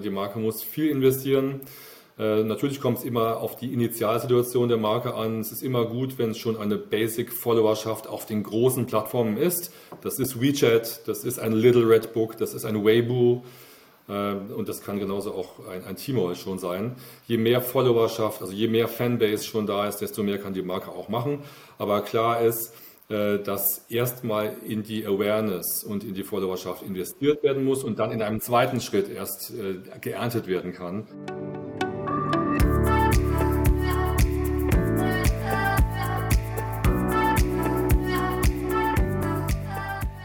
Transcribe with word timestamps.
Die 0.00 0.10
Marke 0.10 0.38
muss 0.38 0.62
viel 0.62 0.90
investieren. 0.90 1.62
Äh, 2.20 2.44
natürlich 2.44 2.80
kommt 2.80 2.98
es 2.98 3.04
immer 3.04 3.38
auf 3.38 3.56
die 3.56 3.72
Initialsituation 3.72 4.68
der 4.68 4.78
Marke 4.78 5.14
an. 5.14 5.40
Es 5.40 5.50
ist 5.50 5.60
immer 5.60 5.86
gut, 5.86 6.18
wenn 6.18 6.30
es 6.30 6.38
schon 6.38 6.56
eine 6.56 6.76
Basic-Followerschaft 6.76 8.06
auf 8.06 8.24
den 8.24 8.44
großen 8.44 8.86
Plattformen 8.86 9.36
ist. 9.36 9.72
Das 10.02 10.20
ist 10.20 10.40
WeChat, 10.40 11.08
das 11.08 11.24
ist 11.24 11.40
ein 11.40 11.50
Little 11.50 11.88
Red 11.88 12.12
Book, 12.12 12.36
das 12.36 12.54
ist 12.54 12.64
ein 12.64 12.84
Weibo 12.84 13.42
äh, 14.08 14.34
und 14.34 14.68
das 14.68 14.82
kann 14.82 15.00
genauso 15.00 15.34
auch 15.34 15.66
ein, 15.68 15.84
ein 15.84 15.96
Tmall 15.96 16.36
schon 16.36 16.60
sein. 16.60 16.94
Je 17.26 17.36
mehr 17.36 17.60
Followerschaft, 17.60 18.40
also 18.40 18.52
je 18.52 18.68
mehr 18.68 18.86
Fanbase 18.86 19.42
schon 19.42 19.66
da 19.66 19.88
ist, 19.88 19.96
desto 19.96 20.22
mehr 20.22 20.38
kann 20.38 20.54
die 20.54 20.62
Marke 20.62 20.92
auch 20.92 21.08
machen. 21.08 21.40
Aber 21.76 22.02
klar 22.02 22.40
ist, 22.40 22.72
dass 23.08 23.86
erstmal 23.88 24.54
in 24.66 24.82
die 24.82 25.06
Awareness 25.06 25.82
und 25.82 26.04
in 26.04 26.12
die 26.12 26.24
Followerschaft 26.24 26.82
investiert 26.82 27.42
werden 27.42 27.64
muss 27.64 27.82
und 27.82 27.98
dann 27.98 28.12
in 28.12 28.20
einem 28.20 28.40
zweiten 28.40 28.82
Schritt 28.82 29.08
erst 29.08 29.50
äh, 29.54 29.76
geerntet 29.98 30.46
werden 30.46 30.74
kann. 30.74 31.06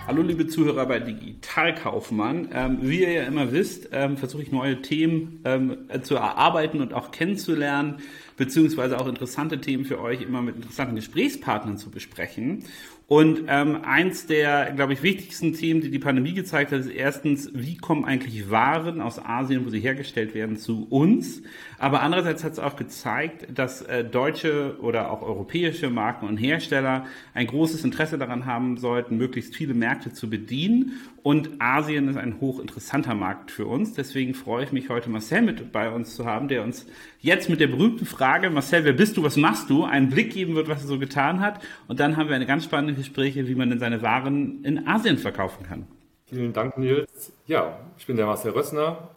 Hallo 0.06 0.22
liebe 0.22 0.46
Zuhörer 0.46 0.86
bei 0.86 1.00
Digital 1.00 1.74
Kaufmann. 1.74 2.50
Ähm, 2.54 2.80
wie 2.82 3.02
ihr 3.02 3.14
ja 3.14 3.24
immer 3.24 3.52
wisst, 3.52 3.90
ähm, 3.94 4.18
versuche 4.18 4.44
ich 4.44 4.52
neue 4.52 4.82
Themen 4.82 5.42
ähm, 5.46 5.88
zu 6.04 6.16
erarbeiten 6.16 6.82
und 6.82 6.94
auch 6.94 7.12
kennenzulernen, 7.12 8.02
beziehungsweise 8.38 9.00
auch 9.00 9.08
interessante 9.08 9.60
Themen 9.60 9.86
für 9.86 10.00
euch 10.00 10.22
immer 10.22 10.42
mit 10.42 10.56
interessanten 10.56 10.96
Gesprächspartnern 10.96 11.78
zu 11.78 11.90
besprechen. 11.90 12.64
Und 13.08 13.44
ähm, 13.48 13.82
eins 13.84 14.28
der, 14.28 14.72
glaube 14.72 14.94
ich, 14.94 15.04
wichtigsten 15.04 15.54
Themen, 15.54 15.82
die 15.82 15.92
die 15.92 16.00
Pandemie 16.00 16.34
gezeigt 16.34 16.72
hat, 16.72 16.80
ist 16.80 16.90
erstens, 16.90 17.52
wie 17.54 17.78
kommen 17.78 18.06
eigentlich 18.06 18.50
Waren 18.50 19.02
aus 19.02 19.24
Asien, 19.24 19.66
wo 19.66 19.70
sie 19.70 19.82
hergestellt 19.82 20.34
werden, 20.34 20.58
zu 20.58 20.88
uns? 20.90 21.44
Aber 21.80 22.02
andererseits 22.02 22.44
hat 22.44 22.54
es 22.54 22.60
auch 22.60 22.76
gezeigt, 22.76 23.48
dass 23.54 23.82
äh, 23.82 24.04
deutsche 24.04 24.78
oder 24.82 25.12
auch 25.12 25.22
europäische 25.22 25.90
Marken 25.90 26.28
und 26.28 26.38
Hersteller 26.38 27.06
ein 27.34 27.48
großes 27.48 27.84
Interesse 27.84 28.18
daran 28.18 28.46
haben 28.46 28.78
sollten, 28.78 29.18
möglichst 29.18 29.56
viele 29.56 29.74
Märkte 29.74 30.14
zu 30.14 30.30
bedienen. 30.30 31.00
Und 31.24 31.50
Asien 31.60 32.10
ist 32.10 32.18
ein 32.18 32.40
hochinteressanter 32.42 33.16
Markt 33.16 33.52
für 33.52 33.66
uns. 33.66 33.94
Deswegen 33.94 34.34
freue 34.34 34.66
ich 34.66 34.72
mich 34.72 34.90
heute 34.90 35.10
Marcel 35.10 35.42
mit 35.42 35.72
bei 35.72 35.90
uns 35.90 36.16
zu 36.16 36.26
haben, 36.26 36.48
der 36.48 36.64
uns 36.64 36.86
jetzt 37.20 37.50
mit 37.50 37.60
der 37.60 37.68
berühmten 37.68 38.06
Frage, 38.06 38.50
Marcel, 38.50 38.84
wer 38.84 38.94
bist 38.94 39.16
du, 39.18 39.24
was 39.24 39.38
machst 39.38 39.70
du, 39.70 39.86
einen 39.86 40.10
Blick 40.10 40.34
geben 40.34 40.56
wird, 40.56 40.68
was 40.68 40.82
er 40.82 40.88
so 40.88 41.00
getan 41.00 41.40
hat. 41.40 41.62
Und 41.88 42.00
dann 42.00 42.18
haben 42.18 42.28
wir 42.28 42.36
eine 42.36 42.46
ganz 42.46 42.66
spannende 42.66 42.94
Gespräche, 42.94 43.48
wie 43.48 43.56
man 43.56 43.70
denn 43.70 43.80
seine 43.80 44.02
Waren 44.02 44.64
in 44.64 44.88
Asien 44.88 45.18
verkaufen 45.18 45.66
kann. 45.66 45.88
Vielen 46.26 46.54
Dank, 46.54 46.78
Nils. 46.78 47.32
Ja, 47.46 47.80
ich 47.98 48.08
bin 48.08 48.18
der 48.18 48.26
Marcel 48.26 48.52
Rössner, 48.52 49.10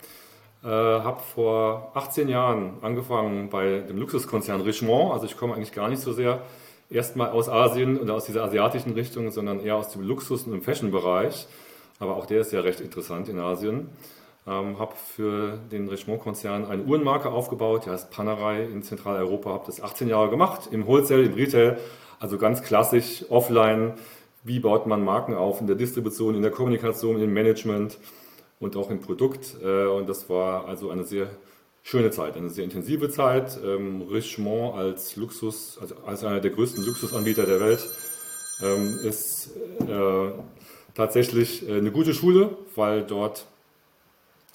äh, 0.65 0.69
habe 0.69 1.21
vor 1.21 1.93
18 1.95 2.29
Jahren 2.29 2.75
angefangen 2.83 3.51
bei 3.51 3.81
dem 3.81 3.99
Luxuskonzern 3.99 4.61
Richemont. 4.61 5.13
Also 5.13 5.27
ich 5.27 5.37
komme 5.37 5.55
eigentlich 5.55 5.73
gar 5.73 5.89
nicht 5.89 6.03
so 6.03 6.13
sehr 6.13 6.41
erstmal 6.91 7.31
aus 7.31 7.49
Asien 7.49 7.99
oder 7.99 8.15
aus 8.15 8.27
dieser 8.27 8.45
asiatischen 8.45 8.93
Richtung, 8.93 9.31
sondern 9.31 9.61
eher 9.61 9.77
aus 9.77 9.91
dem 9.91 10.03
Luxus- 10.03 10.45
und 10.45 10.53
dem 10.53 10.63
Fashion-Bereich. 10.63 11.47
Aber 11.99 12.17
auch 12.17 12.27
der 12.27 12.41
ist 12.41 12.53
ja 12.53 12.61
recht 12.61 12.81
interessant 12.81 13.29
in 13.29 13.39
Asien. 13.39 13.89
Ähm, 14.47 14.79
habe 14.79 14.95
für 14.95 15.59
den 15.73 15.89
Richemont-Konzern 15.89 16.67
eine 16.67 16.85
Uhrenmarke 16.85 17.31
aufgebaut, 17.31 17.87
die 17.87 17.91
heißt 17.91 18.11
Panerai 18.11 18.65
in 18.65 18.83
Zentraleuropa. 18.83 19.51
Habe 19.51 19.67
das 19.67 19.83
18 19.83 20.09
Jahre 20.09 20.31
gemacht, 20.31 20.69
im 20.71 20.87
Wholesale, 20.87 21.25
im 21.25 21.35
Retail, 21.35 21.79
also 22.21 22.39
ganz 22.39 22.63
klassisch, 22.63 23.25
offline. 23.29 23.95
Wie 24.45 24.61
baut 24.61 24.87
man 24.87 25.05
Marken 25.05 25.35
auf 25.35 25.61
in 25.61 25.67
der 25.67 25.75
Distribution, 25.75 26.37
in 26.37 26.43
der 26.43 26.53
Kommunikation, 26.53 27.21
im 27.21 27.33
Management 27.33 27.99
und 28.59 28.77
auch 28.77 28.91
im 28.91 29.01
Produkt. 29.01 29.57
Äh, 29.63 29.87
und 29.87 30.09
das 30.09 30.29
war 30.29 30.67
also 30.67 30.91
eine 30.91 31.05
sehr 31.05 31.29
schöne 31.83 32.11
Zeit, 32.11 32.37
eine 32.37 32.51
sehr 32.51 32.65
intensive 32.65 33.11
Zeit. 33.11 33.59
Ähm, 33.65 34.03
Richemont 34.03 34.77
als 34.77 35.17
Luxus, 35.17 35.79
also 35.81 35.95
als 36.05 36.25
einer 36.25 36.41
der 36.41 36.51
größten 36.51 36.85
Luxusanbieter 36.85 37.47
der 37.47 37.61
Welt, 37.61 37.87
ähm, 38.63 38.99
ist 39.05 39.51
äh, 39.81 40.31
tatsächlich 40.95 41.69
äh, 41.69 41.77
eine 41.77 41.91
gute 41.91 42.15
Schule, 42.15 42.57
weil 42.75 43.03
dort 43.03 43.47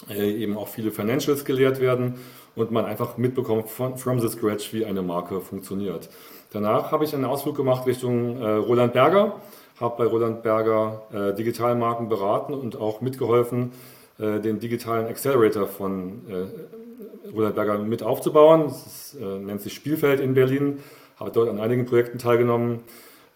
eben 0.10 0.58
auch 0.58 0.68
viele 0.68 0.90
Financials 0.90 1.46
gelehrt 1.46 1.80
werden 1.80 2.16
und 2.56 2.72
man 2.72 2.86
einfach 2.86 3.18
mitbekommt 3.18 3.70
von, 3.70 4.00
from 4.00 4.20
the 4.20 4.30
scratch, 4.30 4.74
wie 4.74 4.84
eine 4.84 5.04
Marke 5.04 5.42
funktioniert. 5.42 6.10
Danach 6.52 6.92
habe 6.92 7.06
ich 7.06 7.14
einen 7.14 7.26
Ausflug 7.26 7.56
gemacht 7.56 7.86
Richtung 7.86 8.42
Roland 8.42 8.94
Berger, 8.94 9.40
habe 9.82 9.96
bei 9.98 10.06
Roland 10.06 10.44
Berger 10.44 11.02
äh, 11.12 11.34
Digitalmarken 11.34 12.08
beraten 12.08 12.54
und 12.54 12.80
auch 12.80 13.02
mitgeholfen, 13.02 13.72
äh, 14.20 14.40
den 14.40 14.60
digitalen 14.60 15.08
Accelerator 15.08 15.68
von 15.68 16.22
äh, 16.30 17.30
Roland 17.32 17.56
Berger 17.56 17.80
mit 17.80 18.04
aufzubauen. 18.04 18.66
Das 18.66 18.86
ist, 18.86 19.18
äh, 19.20 19.40
nennt 19.40 19.62
sich 19.62 19.74
Spielfeld 19.74 20.20
in 20.20 20.34
Berlin, 20.34 20.80
habe 21.18 21.32
dort 21.32 21.50
an 21.50 21.60
einigen 21.60 21.86
Projekten 21.86 22.20
teilgenommen. 22.20 22.82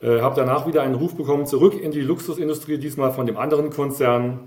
Äh, 0.01 0.21
habe 0.21 0.35
danach 0.35 0.67
wieder 0.67 0.83
einen 0.83 0.95
Ruf 0.95 1.15
bekommen 1.15 1.47
zurück 1.47 1.73
in 1.81 1.91
die 1.91 2.01
Luxusindustrie, 2.01 2.77
diesmal 2.77 3.11
von 3.11 3.25
dem 3.25 3.37
anderen 3.37 3.69
Konzern. 3.71 4.39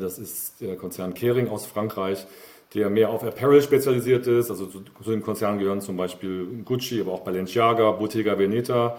das 0.00 0.18
ist 0.18 0.60
der 0.60 0.76
Konzern 0.76 1.14
Kering 1.14 1.48
aus 1.48 1.66
Frankreich 1.66 2.26
der 2.74 2.88
mehr 2.88 3.10
auf 3.10 3.22
Apparel 3.22 3.60
spezialisiert 3.60 4.26
ist. 4.26 4.50
Also 4.50 4.66
zu, 4.66 4.80
zu 4.80 5.10
dem 5.10 5.22
Konzern 5.22 5.58
gehören 5.58 5.80
zum 5.80 5.96
Beispiel 5.96 6.62
Gucci, 6.64 7.00
aber 7.00 7.12
auch 7.12 7.20
Balenciaga, 7.20 7.90
Bottega 7.92 8.38
Veneta 8.38 8.98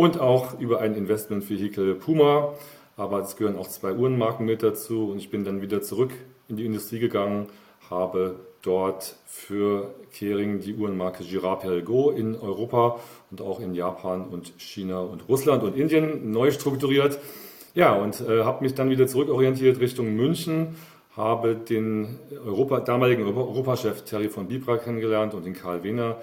und 0.00 0.18
auch 0.18 0.58
über 0.58 0.80
ein 0.80 0.94
Investmentvehikel 0.94 1.94
Puma. 1.94 2.54
Aber 2.96 3.20
es 3.20 3.36
gehören 3.36 3.58
auch 3.58 3.68
zwei 3.68 3.92
Uhrenmarken 3.92 4.46
mit 4.46 4.62
dazu 4.62 5.10
und 5.10 5.18
ich 5.18 5.30
bin 5.30 5.44
dann 5.44 5.60
wieder 5.60 5.82
zurück 5.82 6.10
in 6.48 6.56
die 6.56 6.64
Industrie 6.64 7.00
gegangen, 7.00 7.48
habe 7.90 8.36
dort 8.62 9.16
für 9.26 9.94
Kering 10.10 10.60
die 10.60 10.74
Uhrenmarke 10.74 11.22
Girard 11.22 11.60
Perregaux 11.60 12.16
in 12.16 12.34
Europa 12.34 12.98
und 13.30 13.42
auch 13.42 13.60
in 13.60 13.74
Japan 13.74 14.24
und 14.24 14.54
China 14.58 15.00
und 15.00 15.28
Russland 15.28 15.62
und 15.62 15.76
Indien 15.76 16.30
neu 16.30 16.50
strukturiert. 16.50 17.18
Ja, 17.74 17.92
und 17.94 18.22
äh, 18.22 18.44
habe 18.44 18.64
mich 18.64 18.74
dann 18.74 18.88
wieder 18.88 19.06
zurückorientiert 19.06 19.80
Richtung 19.80 20.16
München 20.16 20.76
habe 21.14 21.56
den 21.56 22.18
Europa, 22.46 22.80
damaligen 22.80 23.24
Europachef 23.24 24.04
Terry 24.04 24.30
von 24.30 24.46
Bibra 24.48 24.78
kennengelernt 24.78 25.34
und 25.34 25.44
den 25.44 25.54
Karl 25.54 25.82
Wehner. 25.82 26.16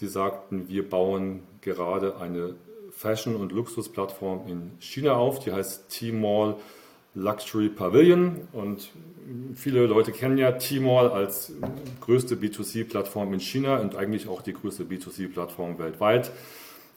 Die 0.00 0.06
sagten, 0.06 0.68
wir 0.68 0.88
bauen 0.88 1.42
gerade 1.60 2.16
eine 2.16 2.54
Fashion- 3.00 3.36
und 3.36 3.52
Luxusplattform 3.52 4.46
in 4.46 4.72
China 4.78 5.14
auf, 5.14 5.38
die 5.38 5.52
heißt 5.52 5.88
T-Mall 5.88 6.56
Luxury 7.14 7.70
Pavilion. 7.70 8.46
Und 8.52 8.90
viele 9.54 9.86
Leute 9.86 10.12
kennen 10.12 10.36
ja 10.36 10.52
T-Mall 10.52 11.10
als 11.10 11.54
größte 12.02 12.36
B2C-Plattform 12.36 13.32
in 13.32 13.40
China 13.40 13.78
und 13.78 13.96
eigentlich 13.96 14.28
auch 14.28 14.42
die 14.42 14.52
größte 14.52 14.84
B2C-Plattform 14.84 15.78
weltweit. 15.78 16.30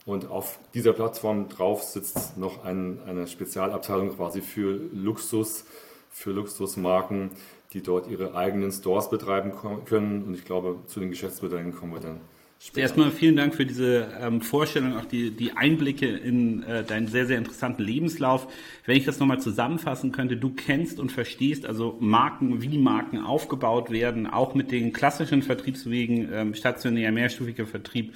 Und 0.06 0.30
auf 0.30 0.60
dieser 0.74 0.92
Plattform 0.92 1.48
drauf 1.48 1.84
sitzt 1.84 2.38
noch 2.38 2.66
ein, 2.66 3.00
eine 3.08 3.26
Spezialabteilung 3.26 4.18
quasi 4.18 4.42
für 4.42 4.78
Luxus 4.92 5.64
für 6.10 6.32
Luxusmarken, 6.32 7.32
die 7.72 7.82
dort 7.82 8.08
ihre 8.08 8.36
eigenen 8.36 8.74
Stores 8.74 9.10
betreiben 9.10 9.54
können. 9.86 10.24
Und 10.24 10.34
ich 10.34 10.44
glaube, 10.44 10.80
zu 10.86 11.00
den 11.00 11.12
Geschäftsmodellen 11.12 11.74
kommen 11.74 11.94
wir 11.94 12.02
dann. 12.02 12.33
Erstmal 12.76 13.12
vielen 13.12 13.36
Dank 13.36 13.54
für 13.54 13.66
diese 13.66 14.08
ähm, 14.20 14.42
Vorstellung, 14.42 14.98
auch 14.98 15.06
die, 15.06 15.32
die 15.32 15.52
Einblicke 15.56 16.08
in 16.08 16.64
äh, 16.64 16.84
deinen 16.84 17.08
sehr, 17.08 17.28
sehr 17.28 17.38
interessanten 17.38 17.84
Lebenslauf. 17.84 18.48
Wenn 18.86 18.98
ich 18.98 19.06
das 19.06 19.20
nochmal 19.20 19.40
zusammenfassen 19.40 20.12
könnte, 20.12 20.38
du 20.38 20.50
kennst 20.50 21.00
und 21.00 21.12
verstehst 21.12 21.66
also 21.66 21.98
Marken, 22.00 22.62
wie 22.62 22.78
Marken 22.78 23.20
aufgebaut 23.20 23.92
werden, 23.92 24.28
auch 24.28 24.56
mit 24.56 24.72
den 24.72 24.92
klassischen 24.94 25.44
Vertriebswegen, 25.44 26.30
ähm, 26.34 26.54
stationär, 26.56 27.12
mehrstufiger 27.12 27.68
Vertrieb, 27.68 28.14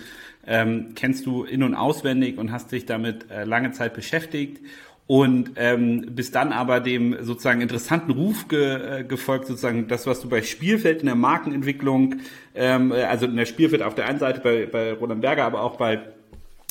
ähm, 0.48 0.94
kennst 0.96 1.26
du 1.26 1.44
in- 1.44 1.62
und 1.62 1.76
auswendig 1.76 2.38
und 2.38 2.52
hast 2.52 2.72
dich 2.72 2.86
damit 2.86 3.30
äh, 3.30 3.44
lange 3.44 3.72
Zeit 3.74 3.94
beschäftigt 3.94 4.60
und 5.08 5.52
ähm, 5.56 6.06
bis 6.10 6.32
dann 6.32 6.52
aber 6.52 6.82
dem 6.82 7.16
sozusagen 7.22 7.62
interessanten 7.62 8.12
Ruf 8.12 8.50
ge, 8.50 9.00
äh, 9.00 9.04
gefolgt, 9.06 9.48
sozusagen 9.48 9.88
das, 9.88 10.06
was 10.06 10.20
du 10.20 10.28
bei 10.28 10.42
Spielfeld 10.42 11.00
in 11.00 11.06
der 11.06 11.16
Markenentwicklung, 11.16 12.16
ähm, 12.54 12.92
also 12.92 13.26
in 13.26 13.38
der 13.38 13.46
Spielfeld 13.46 13.82
auf 13.82 13.96
der 13.96 14.06
einen 14.08 14.20
Seite 14.20 14.42
bei, 14.42 14.66
bei 14.66 14.92
Roland 14.92 15.22
Berger, 15.22 15.46
aber 15.46 15.62
auch 15.62 15.78
bei 15.78 16.02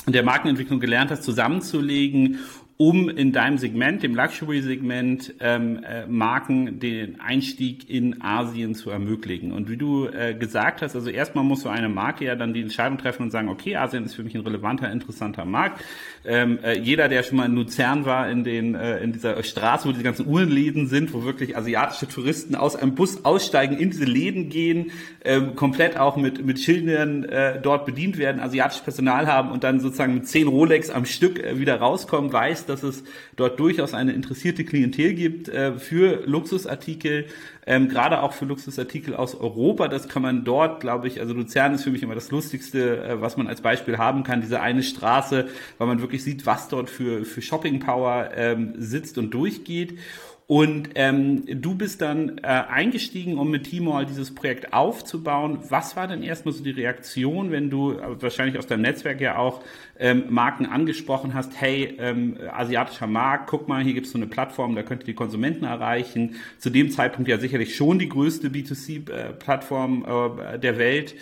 der 0.05 0.23
Markenentwicklung 0.23 0.79
gelernt 0.79 1.09
hast, 1.09 1.23
zusammenzulegen 1.23 2.39
um 2.77 3.09
in 3.09 3.31
deinem 3.31 3.57
Segment, 3.57 4.03
dem 4.03 4.13
Luxury-Segment, 4.13 5.33
ähm, 5.39 5.83
äh, 5.83 6.05
Marken 6.05 6.79
den 6.79 7.19
Einstieg 7.19 7.89
in 7.89 8.21
Asien 8.21 8.75
zu 8.75 8.91
ermöglichen. 8.91 9.51
Und 9.51 9.67
wie 9.67 9.77
du 9.77 10.05
äh, 10.05 10.35
gesagt 10.35 10.83
hast, 10.83 10.93
also 10.93 11.09
erstmal 11.09 11.43
muss 11.43 11.61
so 11.61 11.69
eine 11.69 11.89
Marke 11.89 12.25
ja 12.25 12.35
dann 12.35 12.53
die 12.53 12.61
Entscheidung 12.61 12.99
treffen 12.99 13.23
und 13.23 13.31
sagen, 13.31 13.49
okay, 13.49 13.75
Asien 13.77 14.05
ist 14.05 14.13
für 14.13 14.23
mich 14.23 14.35
ein 14.35 14.41
relevanter, 14.41 14.91
interessanter 14.91 15.43
Markt. 15.43 15.83
Ähm, 16.23 16.59
äh, 16.63 16.77
jeder, 16.77 17.09
der 17.09 17.23
schon 17.23 17.37
mal 17.37 17.47
in 17.47 17.55
Luzern 17.55 18.05
war, 18.05 18.29
in 18.29 18.43
den 18.43 18.75
äh, 18.75 18.99
in 18.99 19.11
dieser 19.11 19.41
Straße, 19.41 19.89
wo 19.89 19.91
die 19.91 20.03
ganzen 20.03 20.27
Uhrenläden 20.27 20.87
sind, 20.87 21.13
wo 21.15 21.23
wirklich 21.23 21.57
asiatische 21.57 22.07
Touristen 22.07 22.53
aus 22.53 22.75
einem 22.75 22.93
Bus 22.93 23.25
aussteigen, 23.25 23.75
in 23.77 23.89
diese 23.89 24.05
Läden 24.05 24.49
gehen, 24.49 24.91
ähm, 25.25 25.55
komplett 25.55 25.97
auch 25.97 26.15
mit 26.15 26.45
mit 26.45 26.59
Schildern 26.59 27.23
äh, 27.23 27.59
dort 27.59 27.87
bedient 27.87 28.19
werden, 28.19 28.39
asiatisches 28.39 28.83
Personal 28.83 29.25
haben 29.25 29.49
und 29.49 29.63
dann 29.63 29.79
sozusagen 29.79 30.13
mit 30.13 30.27
zehn 30.27 30.47
Rolex 30.47 30.91
am 30.91 31.05
Stück 31.05 31.43
äh, 31.43 31.57
wieder 31.57 31.77
rauskommen, 31.77 32.31
weiß 32.31 32.66
dass 32.69 32.83
es 32.83 33.03
dort 33.35 33.59
durchaus 33.59 33.93
eine 33.93 34.13
interessierte 34.13 34.63
Klientel 34.65 35.13
gibt 35.13 35.49
äh, 35.49 35.73
für 35.73 36.23
Luxusartikel, 36.25 37.25
ähm, 37.67 37.89
gerade 37.89 38.23
auch 38.23 38.31
für 38.33 38.45
Luxusartikel 38.45 39.13
aus 39.13 39.35
Europa. 39.35 39.89
Das 39.89 40.07
kann 40.07 40.21
man 40.21 40.45
dort, 40.45 40.79
glaube 40.79 41.07
ich, 41.07 41.19
also 41.19 41.33
Luzern 41.33 41.73
ist 41.75 41.83
für 41.83 41.91
mich 41.91 42.01
immer 42.01 42.15
das 42.15 42.31
Lustigste, 42.31 43.03
äh, 43.03 43.21
was 43.21 43.35
man 43.35 43.47
als 43.47 43.61
Beispiel 43.61 43.97
haben 43.97 44.23
kann, 44.23 44.41
diese 44.41 44.61
eine 44.61 44.83
Straße, 44.83 45.49
weil 45.77 45.87
man 45.87 46.01
wirklich 46.01 46.23
sieht, 46.23 46.45
was 46.45 46.69
dort 46.69 46.89
für, 46.89 47.25
für 47.25 47.41
Shopping 47.41 47.79
Power 47.81 48.31
ähm, 48.35 48.73
sitzt 48.77 49.17
und 49.17 49.31
durchgeht. 49.31 49.99
Und 50.47 50.91
ähm, 50.95 51.43
du 51.45 51.75
bist 51.75 52.01
dann 52.01 52.37
äh, 52.37 52.43
eingestiegen, 52.43 53.37
um 53.37 53.51
mit 53.51 53.65
Timor 53.65 54.05
dieses 54.05 54.33
Projekt 54.33 54.71
aufzubauen. 54.71 55.59
Was 55.67 55.97
war 55.97 56.07
denn 56.07 56.23
erstmal 56.23 56.53
so 56.53 56.63
die 56.63 56.71
Reaktion, 56.71 57.51
wenn 57.51 57.69
du 57.69 57.91
äh, 57.91 58.21
wahrscheinlich 58.21 58.57
aus 58.57 58.65
deinem 58.65 58.83
Netzwerk 58.83 59.19
ja 59.19 59.37
auch 59.37 59.61
ähm, 59.99 60.23
Marken 60.29 60.65
angesprochen 60.65 61.33
hast, 61.33 61.59
hey, 61.59 61.97
ähm, 61.99 62.37
asiatischer 62.49 63.07
Markt, 63.07 63.49
guck 63.49 63.67
mal, 63.67 63.83
hier 63.83 63.93
gibt 63.93 64.05
es 64.05 64.13
so 64.13 64.17
eine 64.17 64.27
Plattform, 64.27 64.73
da 64.73 64.83
könnt 64.83 65.01
ihr 65.01 65.07
die 65.07 65.15
Konsumenten 65.15 65.65
erreichen. 65.65 66.35
Zu 66.59 66.69
dem 66.69 66.91
Zeitpunkt 66.91 67.29
ja 67.29 67.39
sicherlich 67.57 67.75
schon 67.75 67.99
die 67.99 68.09
größte 68.09 68.49
B2C-Plattform 68.49 70.37
äh, 70.39 70.59
der 70.59 70.77
Welt. 70.77 71.15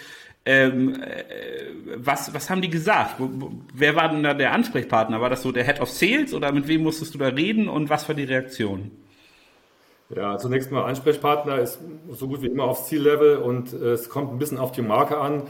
Ähm, 0.45 1.01
äh, 1.01 1.23
was, 1.95 2.33
was 2.33 2.49
haben 2.49 2.61
die 2.61 2.69
gesagt? 2.69 3.15
Wer 3.73 3.95
war 3.95 4.09
denn 4.09 4.21
da 4.21 4.33
der 4.33 4.51
Ansprechpartner? 4.51 5.21
War 5.21 5.29
das 5.29 5.41
so 5.41 5.51
der 5.51 5.63
Head 5.63 5.81
of 5.81 5.89
Sales 5.89 6.33
oder 6.33 6.51
mit 6.51 6.67
wem 6.67 6.83
musstest 6.83 7.15
du 7.15 7.17
da 7.17 7.27
reden 7.27 7.67
und 7.67 7.89
was 7.89 8.07
war 8.07 8.15
die 8.15 8.25
Reaktion? 8.25 8.91
Ja, 10.15 10.37
zunächst 10.37 10.71
mal 10.71 10.83
Ansprechpartner 10.83 11.57
ist 11.57 11.79
so 12.11 12.27
gut 12.27 12.43
wie 12.43 12.47
immer 12.47 12.65
auf 12.65 12.85
Ziellevel 12.85 13.37
und 13.37 13.73
äh, 13.73 13.93
es 13.93 14.09
kommt 14.09 14.31
ein 14.31 14.37
bisschen 14.37 14.59
auf 14.59 14.71
die 14.71 14.83
Marke 14.83 15.17
an. 15.17 15.43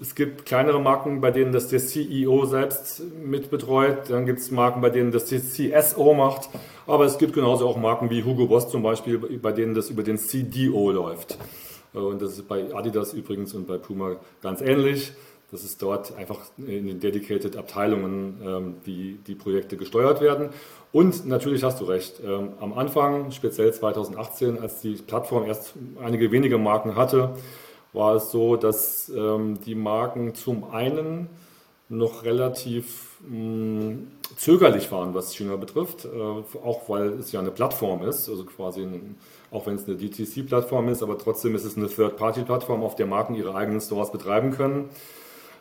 Es 0.00 0.14
gibt 0.14 0.46
kleinere 0.46 0.80
Marken, 0.80 1.20
bei 1.20 1.30
denen 1.30 1.52
das 1.52 1.68
der 1.68 1.78
CEO 1.78 2.46
selbst 2.46 3.02
mit 3.22 3.50
betreut. 3.50 4.08
Dann 4.08 4.24
gibt 4.24 4.38
es 4.38 4.50
Marken, 4.50 4.80
bei 4.80 4.88
denen 4.88 5.12
das 5.12 5.26
der 5.26 5.40
CSO 5.40 6.14
macht. 6.14 6.48
Aber 6.86 7.04
es 7.04 7.18
gibt 7.18 7.34
genauso 7.34 7.68
auch 7.68 7.76
Marken 7.76 8.08
wie 8.08 8.24
Hugo 8.24 8.46
Boss 8.46 8.70
zum 8.70 8.82
Beispiel, 8.82 9.18
bei 9.18 9.52
denen 9.52 9.74
das 9.74 9.90
über 9.90 10.02
den 10.02 10.16
CDO 10.16 10.90
läuft. 10.90 11.36
Äh, 11.94 11.98
und 11.98 12.22
das 12.22 12.32
ist 12.32 12.48
bei 12.48 12.74
Adidas 12.74 13.12
übrigens 13.12 13.52
und 13.52 13.66
bei 13.66 13.76
Puma 13.76 14.16
ganz 14.40 14.62
ähnlich. 14.62 15.12
Das 15.52 15.64
ist 15.64 15.82
dort 15.82 16.16
einfach 16.16 16.38
in 16.56 16.86
den 16.86 17.00
dedicated 17.00 17.56
Abteilungen, 17.56 18.40
ähm, 18.42 18.74
die 18.86 19.18
die 19.26 19.34
Projekte 19.34 19.76
gesteuert 19.76 20.22
werden. 20.22 20.48
Und 20.92 21.26
natürlich 21.26 21.62
hast 21.62 21.78
du 21.80 21.84
recht, 21.84 22.22
ähm, 22.24 22.52
am 22.60 22.72
Anfang, 22.72 23.32
speziell 23.32 23.74
2018, 23.74 24.58
als 24.60 24.80
die 24.80 24.94
Plattform 24.94 25.44
erst 25.44 25.74
einige 26.02 26.32
wenige 26.32 26.56
Marken 26.56 26.96
hatte, 26.96 27.34
war 27.92 28.14
es 28.14 28.30
so, 28.30 28.56
dass 28.56 29.08
ähm, 29.08 29.58
die 29.64 29.74
Marken 29.74 30.34
zum 30.34 30.70
einen 30.70 31.28
noch 31.88 32.24
relativ 32.24 33.18
mh, 33.28 33.96
zögerlich 34.36 34.92
waren, 34.92 35.12
was 35.12 35.34
China 35.34 35.56
betrifft, 35.56 36.04
äh, 36.04 36.08
auch 36.08 36.88
weil 36.88 37.08
es 37.14 37.32
ja 37.32 37.40
eine 37.40 37.50
Plattform 37.50 38.04
ist, 38.04 38.28
also 38.28 38.44
quasi, 38.44 38.82
ein, 38.82 39.16
auch 39.50 39.66
wenn 39.66 39.74
es 39.74 39.88
eine 39.88 39.96
DTC-Plattform 39.96 40.88
ist, 40.88 41.02
aber 41.02 41.18
trotzdem 41.18 41.54
ist 41.56 41.64
es 41.64 41.76
eine 41.76 41.88
Third-Party-Plattform, 41.88 42.84
auf 42.84 42.94
der 42.94 43.06
Marken 43.06 43.34
ihre 43.34 43.56
eigenen 43.56 43.80
Stores 43.80 44.12
betreiben 44.12 44.52
können. 44.52 44.88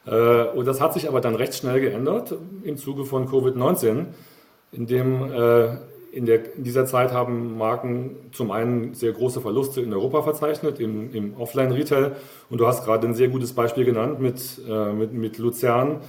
Äh, 0.05 0.43
und 0.49 0.65
das 0.65 0.79
hat 0.79 0.93
sich 0.93 1.07
aber 1.07 1.19
dann 1.19 1.33
recht 1.33 1.55
schnell 1.55 1.81
geändert 1.81 2.35
im 2.63 2.77
Zuge 2.77 3.05
von 3.05 3.27
Covid-19, 3.27 4.05
in 4.71 4.85
dem 4.85 5.31
äh, 5.31 5.77
in, 6.11 6.25
der, 6.25 6.55
in, 6.55 6.63
dieser 6.63 6.85
Zeit 6.85 7.11
haben 7.11 7.57
Marken 7.57 8.15
zum 8.31 8.51
einen 8.51 8.93
sehr 8.93 9.11
große 9.11 9.41
Verluste 9.41 9.81
in 9.81 9.93
Europa 9.93 10.23
verzeichnet, 10.23 10.79
im, 10.79 11.13
im 11.13 11.39
Offline-Retail. 11.39 12.15
Und 12.49 12.59
du 12.59 12.67
hast 12.67 12.85
gerade 12.85 13.07
ein 13.07 13.13
sehr 13.13 13.29
gutes 13.29 13.53
Beispiel 13.53 13.85
genannt 13.85 14.19
mit, 14.19 14.61
äh, 14.67 14.93
mit, 14.93 15.13
mit 15.13 15.37
Luzern. 15.37 16.01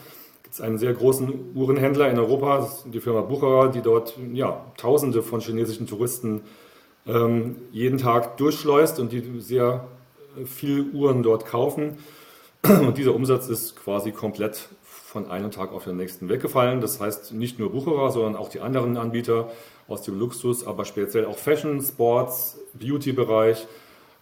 Es 0.42 0.56
gibt 0.56 0.60
einen 0.62 0.78
sehr 0.78 0.94
großen 0.94 1.54
Uhrenhändler 1.54 2.10
in 2.10 2.18
Europa, 2.18 2.68
die 2.92 3.00
Firma 3.00 3.20
Bucherer, 3.20 3.68
die 3.68 3.82
dort 3.82 4.14
ja, 4.32 4.64
Tausende 4.76 5.22
von 5.22 5.40
chinesischen 5.40 5.86
Touristen 5.86 6.42
ähm, 7.06 7.56
jeden 7.72 7.98
Tag 7.98 8.36
durchschleust 8.36 8.98
und 8.98 9.12
die 9.12 9.40
sehr 9.40 9.86
viele 10.46 10.84
Uhren 10.84 11.22
dort 11.22 11.46
kaufen. 11.46 11.98
Und 12.62 12.98
dieser 12.98 13.14
Umsatz 13.14 13.48
ist 13.48 13.76
quasi 13.76 14.12
komplett 14.12 14.68
von 14.82 15.30
einem 15.30 15.50
Tag 15.50 15.72
auf 15.72 15.84
den 15.84 15.96
nächsten 15.96 16.28
weggefallen. 16.28 16.80
Das 16.80 17.00
heißt, 17.00 17.32
nicht 17.32 17.58
nur 17.58 17.72
Bucherer, 17.72 18.10
sondern 18.10 18.36
auch 18.36 18.48
die 18.48 18.60
anderen 18.60 18.96
Anbieter 18.96 19.50
aus 19.90 20.02
dem 20.02 20.18
Luxus, 20.18 20.66
aber 20.66 20.84
speziell 20.84 21.26
auch 21.26 21.36
Fashion, 21.36 21.80
Sports, 21.82 22.58
Beauty-Bereich 22.74 23.66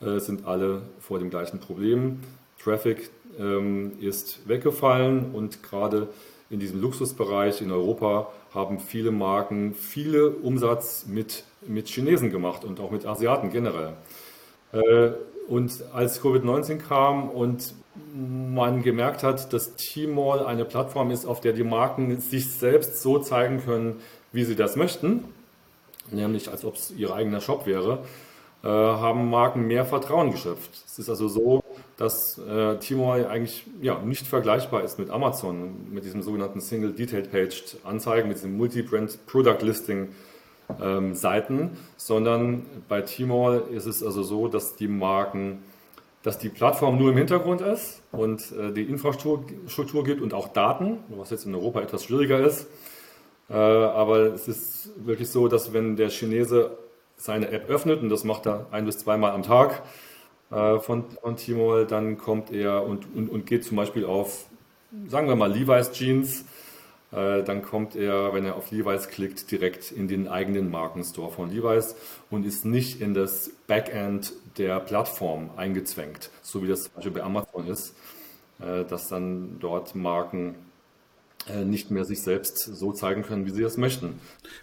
äh, 0.00 0.19
sind 0.19 0.47
alle 0.47 0.82
vor 1.00 1.19
dem 1.19 1.31
gleichen 1.31 1.61
Problem. 1.61 2.20
Traffic 2.62 3.11
ähm, 3.38 3.93
ist 4.00 4.49
weggefallen 4.49 5.32
und 5.32 5.62
gerade 5.62 6.09
in 6.50 6.61
diesem 6.61 6.81
Luxusbereich 6.81 7.61
in 7.61 7.70
Europa 7.70 8.32
haben 8.55 8.81
viele 8.81 9.11
Marken 9.11 9.75
viele 9.75 10.31
Umsatz 10.31 11.05
mit, 11.06 11.44
mit 11.67 11.88
Chinesen 11.88 12.31
gemacht 12.31 12.64
und 12.64 12.81
auch 12.81 12.91
mit 12.91 13.05
Asiaten 13.05 13.50
generell. 13.50 13.93
Äh, 14.73 15.11
und 15.49 15.85
als 15.93 16.23
Covid-19 16.23 16.79
kam 16.79 17.31
und 17.31 17.75
man 18.14 18.82
gemerkt 18.82 19.23
hat, 19.23 19.53
dass 19.53 19.76
Tmall 19.76 20.44
eine 20.44 20.64
Plattform 20.64 21.11
ist, 21.11 21.26
auf 21.26 21.41
der 21.41 21.53
die 21.53 21.64
Marken 21.64 22.21
sich 22.21 22.50
selbst 22.50 23.03
so 23.03 23.19
zeigen 23.19 23.62
können, 23.64 23.97
wie 24.32 24.44
sie 24.44 24.56
das 24.56 24.76
möchten, 24.76 25.25
nämlich 26.10 26.50
als 26.50 26.64
ob 26.64 26.75
es 26.75 26.90
ihr 26.90 27.12
eigener 27.12 27.40
Shop 27.40 27.66
wäre, 27.66 28.05
äh, 28.62 28.69
haben 28.69 29.31
Marken 29.31 29.66
mehr 29.66 29.84
Vertrauen 29.84 30.31
geschöpft. 30.31 30.70
Es 30.87 30.99
ist 30.99 31.08
also 31.08 31.28
so, 31.28 31.62
dass 31.96 32.38
äh, 32.38 32.76
Tmall 32.78 33.26
eigentlich 33.26 33.64
ja, 33.81 34.00
nicht 34.00 34.26
vergleichbar 34.26 34.82
ist 34.82 34.99
mit 34.99 35.10
Amazon, 35.10 35.93
mit 35.93 36.05
diesem 36.05 36.22
sogenannten 36.22 36.60
Single 36.60 36.93
Detailed 36.93 37.31
Paged 37.31 37.78
Anzeigen, 37.84 38.28
mit 38.28 38.38
diesem 38.38 38.56
Multi-Brand 38.56 39.26
Product 39.26 39.62
Listing 39.62 40.08
ähm, 40.82 41.14
Seiten, 41.14 41.76
sondern 41.96 42.66
bei 42.88 43.02
Tmall 43.02 43.62
ist 43.72 43.87
es 43.87 44.02
also 44.02 44.22
so, 44.22 44.49
dass 44.49 44.76
die 44.76 44.88
Marken 44.88 45.62
dass 46.22 46.38
die 46.38 46.49
Plattform 46.49 46.99
nur 46.99 47.12
im 47.12 47.16
Hintergrund 47.16 47.61
ist 47.61 48.02
und 48.12 48.52
äh, 48.52 48.72
die 48.72 48.82
Infrastruktur 48.82 50.04
gibt 50.04 50.20
und 50.20 50.34
auch 50.34 50.49
Daten, 50.49 50.99
was 51.08 51.31
jetzt 51.31 51.46
in 51.46 51.54
Europa 51.54 51.81
etwas 51.81 52.04
schwieriger 52.04 52.40
ist. 52.40 52.66
Äh, 53.50 53.55
aber 53.55 54.35
es 54.35 54.49
ist 54.49 54.91
wirklich 54.97 55.31
so, 55.31 55.49
dass 55.49 55.73
wenn 55.73 55.97
der 55.97 56.11
Chinese 56.11 56.77
seine 57.17 57.50
App 57.50 57.69
öffnet, 57.69 58.03
und 58.03 58.11
das 58.11 58.25
macht 58.25 58.47
er 58.47 58.67
ein 58.71 58.85
bis 58.85 58.99
zweimal 58.99 59.33
am 59.33 59.43
Tag 59.43 59.83
äh, 60.50 60.79
von, 60.79 61.05
von 61.23 61.37
Tmall, 61.37 61.87
dann 61.87 62.19
kommt 62.19 62.53
er 62.53 62.85
und, 62.85 63.06
und, 63.15 63.29
und 63.29 63.47
geht 63.47 63.65
zum 63.65 63.77
Beispiel 63.77 64.05
auf, 64.05 64.47
sagen 65.06 65.29
wir 65.29 65.37
mal, 65.37 65.50
Levi's 65.50 65.93
Jeans. 65.93 66.45
Äh, 67.11 67.43
dann 67.43 67.62
kommt 67.62 67.97
er, 67.97 68.35
wenn 68.35 68.45
er 68.45 68.56
auf 68.56 68.71
Levi's 68.71 69.09
klickt, 69.09 69.50
direkt 69.50 69.91
in 69.93 70.09
den 70.09 70.29
eigenen 70.29 70.71
Markenstore 70.71 71.33
von 71.33 71.50
Levi's 71.50 71.97
und 72.31 72.45
ist 72.45 72.67
nicht 72.67 73.00
in 73.00 73.15
das 73.15 73.50
Backend 73.67 74.35
der 74.59 74.79
Plattform 74.81 75.50
eingezwängt, 75.56 76.31
so 76.43 76.62
wie 76.62 76.69
das 76.69 76.85
zum 76.85 76.93
Beispiel 76.97 77.12
bei 77.12 77.23
Amazon 77.23 77.67
ist, 77.67 77.95
dass 78.59 79.09
dann 79.09 79.59
dort 79.61 79.95
Marken 79.95 80.57
nicht 81.64 81.90
mehr 81.90 82.05
sich 82.05 82.21
selbst 82.21 82.59
so 82.59 82.93
zeigen 82.93 83.23
können, 83.23 83.47
wie 83.47 83.50
sie 83.50 83.62
es 83.62 83.76
möchten. 83.76 84.14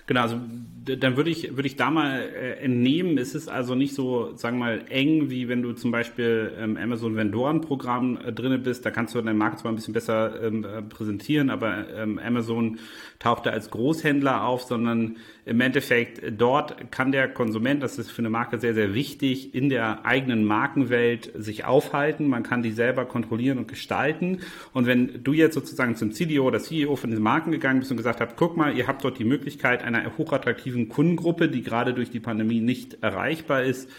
Genau, 0.07 0.21
also 0.21 0.39
dann 0.85 1.17
würde 1.17 1.29
ich, 1.29 1.55
würde 1.55 1.67
ich 1.67 1.75
da 1.75 1.89
mal 1.89 2.19
äh, 2.21 2.63
entnehmen, 2.63 3.17
ist 3.17 3.35
es 3.35 3.47
also 3.47 3.75
nicht 3.75 3.95
so, 3.95 4.35
sagen 4.35 4.59
wir 4.59 4.65
mal, 4.65 4.85
eng, 4.89 5.29
wie 5.29 5.47
wenn 5.47 5.61
du 5.61 5.73
zum 5.73 5.91
Beispiel 5.91 6.53
im 6.61 6.77
Amazon 6.77 7.15
Vendoren-Programm 7.15 8.17
äh, 8.17 8.31
drinne 8.31 8.59
bist, 8.59 8.85
da 8.85 8.91
kannst 8.91 9.15
du 9.15 9.19
deine 9.19 9.33
Marke 9.33 9.57
zwar 9.57 9.71
ein 9.71 9.75
bisschen 9.75 9.93
besser 9.93 10.41
ähm, 10.43 10.63
äh, 10.63 10.81
präsentieren, 10.81 11.49
aber 11.49 11.89
ähm, 11.95 12.19
Amazon 12.19 12.79
taucht 13.19 13.45
da 13.45 13.51
als 13.51 13.71
Großhändler 13.71 14.43
auf, 14.43 14.63
sondern 14.63 15.17
im 15.45 15.61
Endeffekt 15.61 16.21
dort 16.39 16.91
kann 16.91 17.11
der 17.11 17.27
Konsument, 17.27 17.83
das 17.83 17.99
ist 17.99 18.11
für 18.11 18.19
eine 18.19 18.31
Marke 18.31 18.57
sehr, 18.59 18.73
sehr 18.73 18.95
wichtig, 18.95 19.53
in 19.53 19.69
der 19.69 20.03
eigenen 20.03 20.43
Markenwelt 20.43 21.31
sich 21.35 21.65
aufhalten. 21.65 22.27
Man 22.27 22.41
kann 22.41 22.63
die 22.63 22.71
selber 22.71 23.05
kontrollieren 23.05 23.59
und 23.59 23.67
gestalten. 23.67 24.39
Und 24.73 24.87
wenn 24.87 25.23
du 25.23 25.33
jetzt 25.33 25.53
sozusagen 25.53 25.95
zum 25.95 26.13
CDO 26.13 26.45
oder 26.45 26.59
CEO 26.59 26.74
von 26.83 27.09
diesen 27.09 27.23
Marken 27.23 27.51
gegangen 27.51 27.79
bist 27.79 27.91
und 27.91 27.97
gesagt 27.97 28.19
hast, 28.19 28.35
guck 28.35 28.57
mal, 28.57 28.75
ihr 28.75 28.87
habt 28.87 29.03
dort 29.03 29.17
die 29.17 29.23
Möglichkeit 29.23 29.83
einer 29.83 30.17
hochattraktiven 30.17 30.89
Kundengruppe, 30.89 31.47
die 31.47 31.63
gerade 31.63 31.93
durch 31.93 32.09
die 32.09 32.19
Pandemie 32.19 32.59
nicht 32.59 33.01
erreichbar 33.01 33.63
ist, 33.63 33.89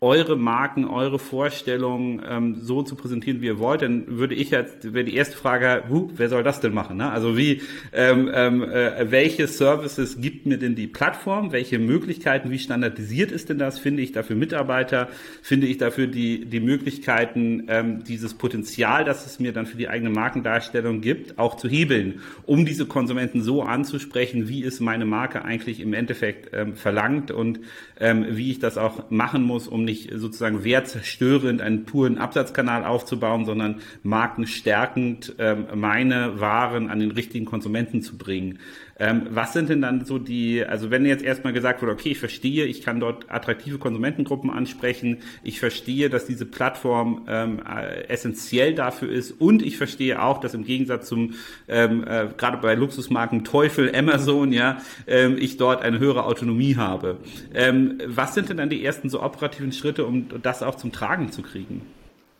eure 0.00 0.36
Marken, 0.36 0.84
eure 0.84 1.18
Vorstellungen 1.18 2.22
ähm, 2.28 2.56
so 2.60 2.82
zu 2.82 2.96
präsentieren, 2.96 3.40
wie 3.40 3.46
ihr 3.46 3.58
wollt, 3.58 3.80
dann 3.80 4.18
würde 4.18 4.34
ich 4.34 4.50
jetzt, 4.50 4.92
wäre 4.92 5.06
die 5.06 5.16
erste 5.16 5.38
Frage, 5.38 5.84
huh, 5.88 6.10
wer 6.14 6.28
soll 6.28 6.42
das 6.42 6.60
denn 6.60 6.74
machen? 6.74 6.98
Ne? 6.98 7.10
Also 7.10 7.38
wie, 7.38 7.62
ähm, 7.94 8.30
ähm, 8.32 8.62
äh, 8.62 9.10
welche 9.10 9.46
Services 9.46 10.20
gibt 10.20 10.44
mir 10.44 10.58
denn 10.58 10.74
die 10.74 10.86
Plattform? 10.86 11.50
Welche 11.50 11.78
Möglichkeiten, 11.78 12.50
wie 12.50 12.58
standardisiert 12.58 13.32
ist 13.32 13.48
denn 13.48 13.56
das? 13.56 13.78
Finde 13.78 14.02
ich 14.02 14.12
dafür 14.12 14.36
Mitarbeiter? 14.36 15.08
Finde 15.40 15.66
ich 15.66 15.78
dafür 15.78 16.08
die, 16.08 16.44
die 16.44 16.60
Möglichkeiten, 16.60 17.64
ähm, 17.68 18.04
dieses 18.04 18.34
Potenzial, 18.34 19.06
das 19.06 19.24
es 19.24 19.40
mir 19.40 19.54
dann 19.54 19.64
für 19.64 19.78
die 19.78 19.88
eigene 19.88 20.10
Markendarstellung 20.10 21.00
gibt, 21.00 21.38
auch 21.38 21.56
zu 21.56 21.68
hebeln, 21.68 22.20
um 22.44 22.66
diese 22.66 22.84
Konsumenten 22.84 23.40
so 23.40 23.62
anzusprechen, 23.62 24.46
wie 24.46 24.62
es 24.62 24.78
meine 24.78 25.06
Marke 25.06 25.42
eigentlich 25.42 25.80
im 25.80 25.94
Endeffekt 25.94 26.50
ähm, 26.52 26.74
verlangt 26.74 27.30
und 27.30 27.60
ähm, 27.98 28.26
wie 28.28 28.50
ich 28.50 28.58
das 28.58 28.76
auch 28.76 29.10
machen 29.10 29.42
muss, 29.42 29.66
um 29.68 29.85
nicht 29.86 30.10
sozusagen 30.14 30.62
wertzerstörend 30.64 31.62
einen 31.62 31.86
puren 31.86 32.18
Absatzkanal 32.18 32.84
aufzubauen, 32.84 33.46
sondern 33.46 33.80
markenstärkend 34.02 35.34
ähm, 35.38 35.66
meine 35.74 36.38
Waren 36.38 36.90
an 36.90 37.00
den 37.00 37.12
richtigen 37.12 37.46
Konsumenten 37.46 38.02
zu 38.02 38.18
bringen. 38.18 38.58
Ähm, 38.98 39.26
was 39.30 39.52
sind 39.52 39.68
denn 39.68 39.82
dann 39.82 40.04
so 40.04 40.18
die, 40.18 40.64
also 40.64 40.90
wenn 40.90 41.04
jetzt 41.04 41.22
erstmal 41.22 41.52
gesagt 41.52 41.82
wurde, 41.82 41.92
okay, 41.92 42.10
ich 42.10 42.18
verstehe, 42.18 42.64
ich 42.64 42.82
kann 42.82 42.98
dort 42.98 43.30
attraktive 43.30 43.78
Konsumentengruppen 43.78 44.50
ansprechen, 44.50 45.18
ich 45.42 45.60
verstehe, 45.60 46.08
dass 46.08 46.24
diese 46.24 46.46
Plattform 46.46 47.26
ähm, 47.28 47.60
äh, 47.60 48.08
essentiell 48.08 48.74
dafür 48.74 49.10
ist 49.10 49.32
und 49.32 49.62
ich 49.62 49.76
verstehe 49.76 50.22
auch, 50.22 50.40
dass 50.40 50.54
im 50.54 50.64
Gegensatz 50.64 51.08
zum 51.08 51.34
ähm, 51.68 52.04
äh, 52.04 52.28
gerade 52.38 52.56
bei 52.56 52.74
Luxusmarken 52.74 53.44
Teufel, 53.44 53.94
Amazon, 53.94 54.52
ja, 54.52 54.78
ähm, 55.06 55.36
ich 55.38 55.58
dort 55.58 55.82
eine 55.82 55.98
höhere 55.98 56.24
Autonomie 56.24 56.76
habe. 56.76 57.18
Ähm, 57.54 57.98
was 58.06 58.34
sind 58.34 58.48
denn 58.48 58.56
dann 58.56 58.70
die 58.70 58.82
ersten 58.82 59.10
so 59.10 59.22
operativen 59.22 59.72
Schritte, 59.72 60.06
um 60.06 60.28
das 60.42 60.62
auch 60.62 60.76
zum 60.76 60.92
Tragen 60.92 61.32
zu 61.32 61.42
kriegen? 61.42 61.82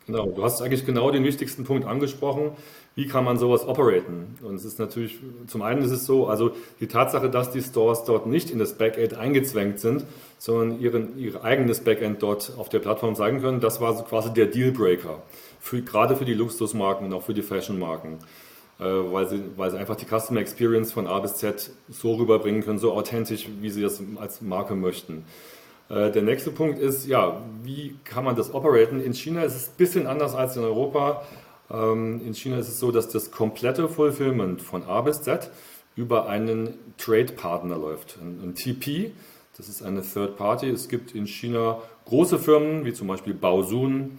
Genau, 0.06 0.26
du 0.26 0.44
hast 0.44 0.62
eigentlich 0.62 0.86
genau 0.86 1.10
den 1.10 1.24
wichtigsten 1.24 1.64
Punkt 1.64 1.84
angesprochen. 1.86 2.52
Wie 2.96 3.06
kann 3.06 3.24
man 3.24 3.36
sowas 3.38 3.68
operaten? 3.68 4.38
Und 4.42 4.54
es 4.54 4.64
ist 4.64 4.78
natürlich, 4.78 5.18
zum 5.46 5.60
einen 5.60 5.82
ist 5.82 5.90
es 5.90 6.06
so, 6.06 6.28
also 6.28 6.52
die 6.80 6.86
Tatsache, 6.86 7.28
dass 7.28 7.50
die 7.50 7.60
Stores 7.60 8.04
dort 8.04 8.26
nicht 8.26 8.50
in 8.50 8.58
das 8.58 8.78
Backend 8.78 9.12
eingezwängt 9.12 9.80
sind, 9.80 10.06
sondern 10.38 10.80
ihren, 10.80 11.18
ihr 11.18 11.44
eigenes 11.44 11.80
Backend 11.80 12.22
dort 12.22 12.54
auf 12.56 12.70
der 12.70 12.78
Plattform 12.78 13.14
zeigen 13.14 13.42
können, 13.42 13.60
das 13.60 13.82
war 13.82 13.94
so 13.94 14.02
quasi 14.02 14.32
der 14.32 14.46
Dealbreaker. 14.46 15.22
Für, 15.60 15.82
gerade 15.82 16.16
für 16.16 16.24
die 16.24 16.32
Luxusmarken 16.32 17.06
und 17.06 17.12
auch 17.12 17.22
für 17.22 17.34
die 17.34 17.42
Fashionmarken. 17.42 18.14
Äh, 18.78 18.84
weil, 18.84 19.28
sie, 19.28 19.42
weil 19.56 19.70
sie 19.70 19.76
einfach 19.76 19.96
die 19.96 20.06
Customer 20.06 20.40
Experience 20.40 20.90
von 20.92 21.06
A 21.06 21.18
bis 21.18 21.34
Z 21.34 21.70
so 21.90 22.14
rüberbringen 22.14 22.62
können, 22.62 22.78
so 22.78 22.94
authentisch, 22.94 23.46
wie 23.60 23.68
sie 23.68 23.82
das 23.82 24.02
als 24.16 24.40
Marke 24.40 24.74
möchten. 24.74 25.26
Äh, 25.90 26.10
der 26.12 26.22
nächste 26.22 26.50
Punkt 26.50 26.78
ist, 26.78 27.06
ja, 27.06 27.42
wie 27.62 27.96
kann 28.04 28.24
man 28.24 28.36
das 28.36 28.54
operaten? 28.54 29.00
In 29.00 29.12
China 29.12 29.42
ist 29.42 29.54
es 29.54 29.68
ein 29.68 29.74
bisschen 29.76 30.06
anders 30.06 30.34
als 30.34 30.56
in 30.56 30.64
Europa. 30.64 31.22
Ähm, 31.70 32.20
in 32.24 32.34
China 32.34 32.58
ist 32.58 32.68
es 32.68 32.78
so, 32.78 32.92
dass 32.92 33.08
das 33.08 33.30
komplette 33.30 33.88
Fulfillment 33.88 34.62
von 34.62 34.84
A 34.84 35.00
bis 35.00 35.22
Z 35.22 35.50
über 35.96 36.28
einen 36.28 36.74
Trade-Partner 36.98 37.76
läuft, 37.76 38.18
ein, 38.20 38.54
TP. 38.54 39.12
Das 39.56 39.68
ist 39.68 39.82
eine 39.82 40.02
Third 40.02 40.36
Party. 40.36 40.68
Es 40.68 40.88
gibt 40.88 41.14
in 41.14 41.26
China 41.26 41.80
große 42.04 42.38
Firmen, 42.38 42.84
wie 42.84 42.92
zum 42.92 43.08
Beispiel 43.08 43.32
Baosun, 43.32 44.18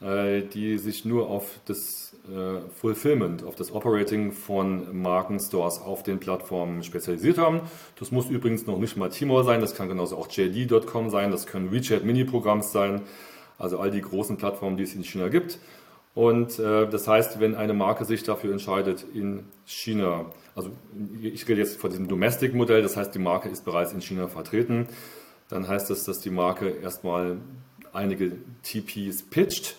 äh, 0.00 0.42
die 0.42 0.78
sich 0.78 1.04
nur 1.04 1.28
auf 1.28 1.60
das 1.66 2.14
äh, 2.28 2.60
Fulfillment, 2.80 3.44
auf 3.44 3.56
das 3.56 3.72
Operating 3.72 4.32
von 4.32 5.02
Markenstores 5.02 5.80
auf 5.80 6.02
den 6.02 6.18
Plattformen 6.18 6.82
spezialisiert 6.82 7.36
haben. 7.36 7.60
Das 7.98 8.10
muss 8.10 8.30
übrigens 8.30 8.66
noch 8.66 8.78
nicht 8.78 8.96
mal 8.96 9.10
Tmall 9.10 9.44
sein, 9.44 9.60
das 9.60 9.74
kann 9.74 9.88
genauso 9.88 10.16
auch 10.16 10.28
JD.com 10.30 11.10
sein, 11.10 11.30
das 11.30 11.46
können 11.46 11.70
WeChat 11.72 12.04
Mini-Programms 12.04 12.72
sein, 12.72 13.02
also 13.58 13.78
all 13.78 13.90
die 13.90 14.00
großen 14.00 14.38
Plattformen, 14.38 14.76
die 14.76 14.84
es 14.84 14.94
in 14.94 15.04
China 15.04 15.28
gibt. 15.28 15.58
Und 16.18 16.58
äh, 16.58 16.88
das 16.88 17.06
heißt, 17.06 17.38
wenn 17.38 17.54
eine 17.54 17.74
Marke 17.74 18.04
sich 18.04 18.24
dafür 18.24 18.50
entscheidet, 18.50 19.06
in 19.14 19.44
China, 19.64 20.26
also 20.56 20.72
ich 21.22 21.46
rede 21.46 21.60
jetzt 21.60 21.80
von 21.80 21.90
diesem 21.90 22.08
Domestic-Modell, 22.08 22.82
das 22.82 22.96
heißt, 22.96 23.14
die 23.14 23.20
Marke 23.20 23.48
ist 23.48 23.64
bereits 23.64 23.92
in 23.92 24.00
China 24.00 24.26
vertreten, 24.26 24.88
dann 25.48 25.68
heißt 25.68 25.90
das, 25.90 26.02
dass 26.02 26.18
die 26.18 26.30
Marke 26.30 26.70
erstmal 26.70 27.36
einige 27.92 28.32
TPs 28.64 29.22
pitcht 29.30 29.76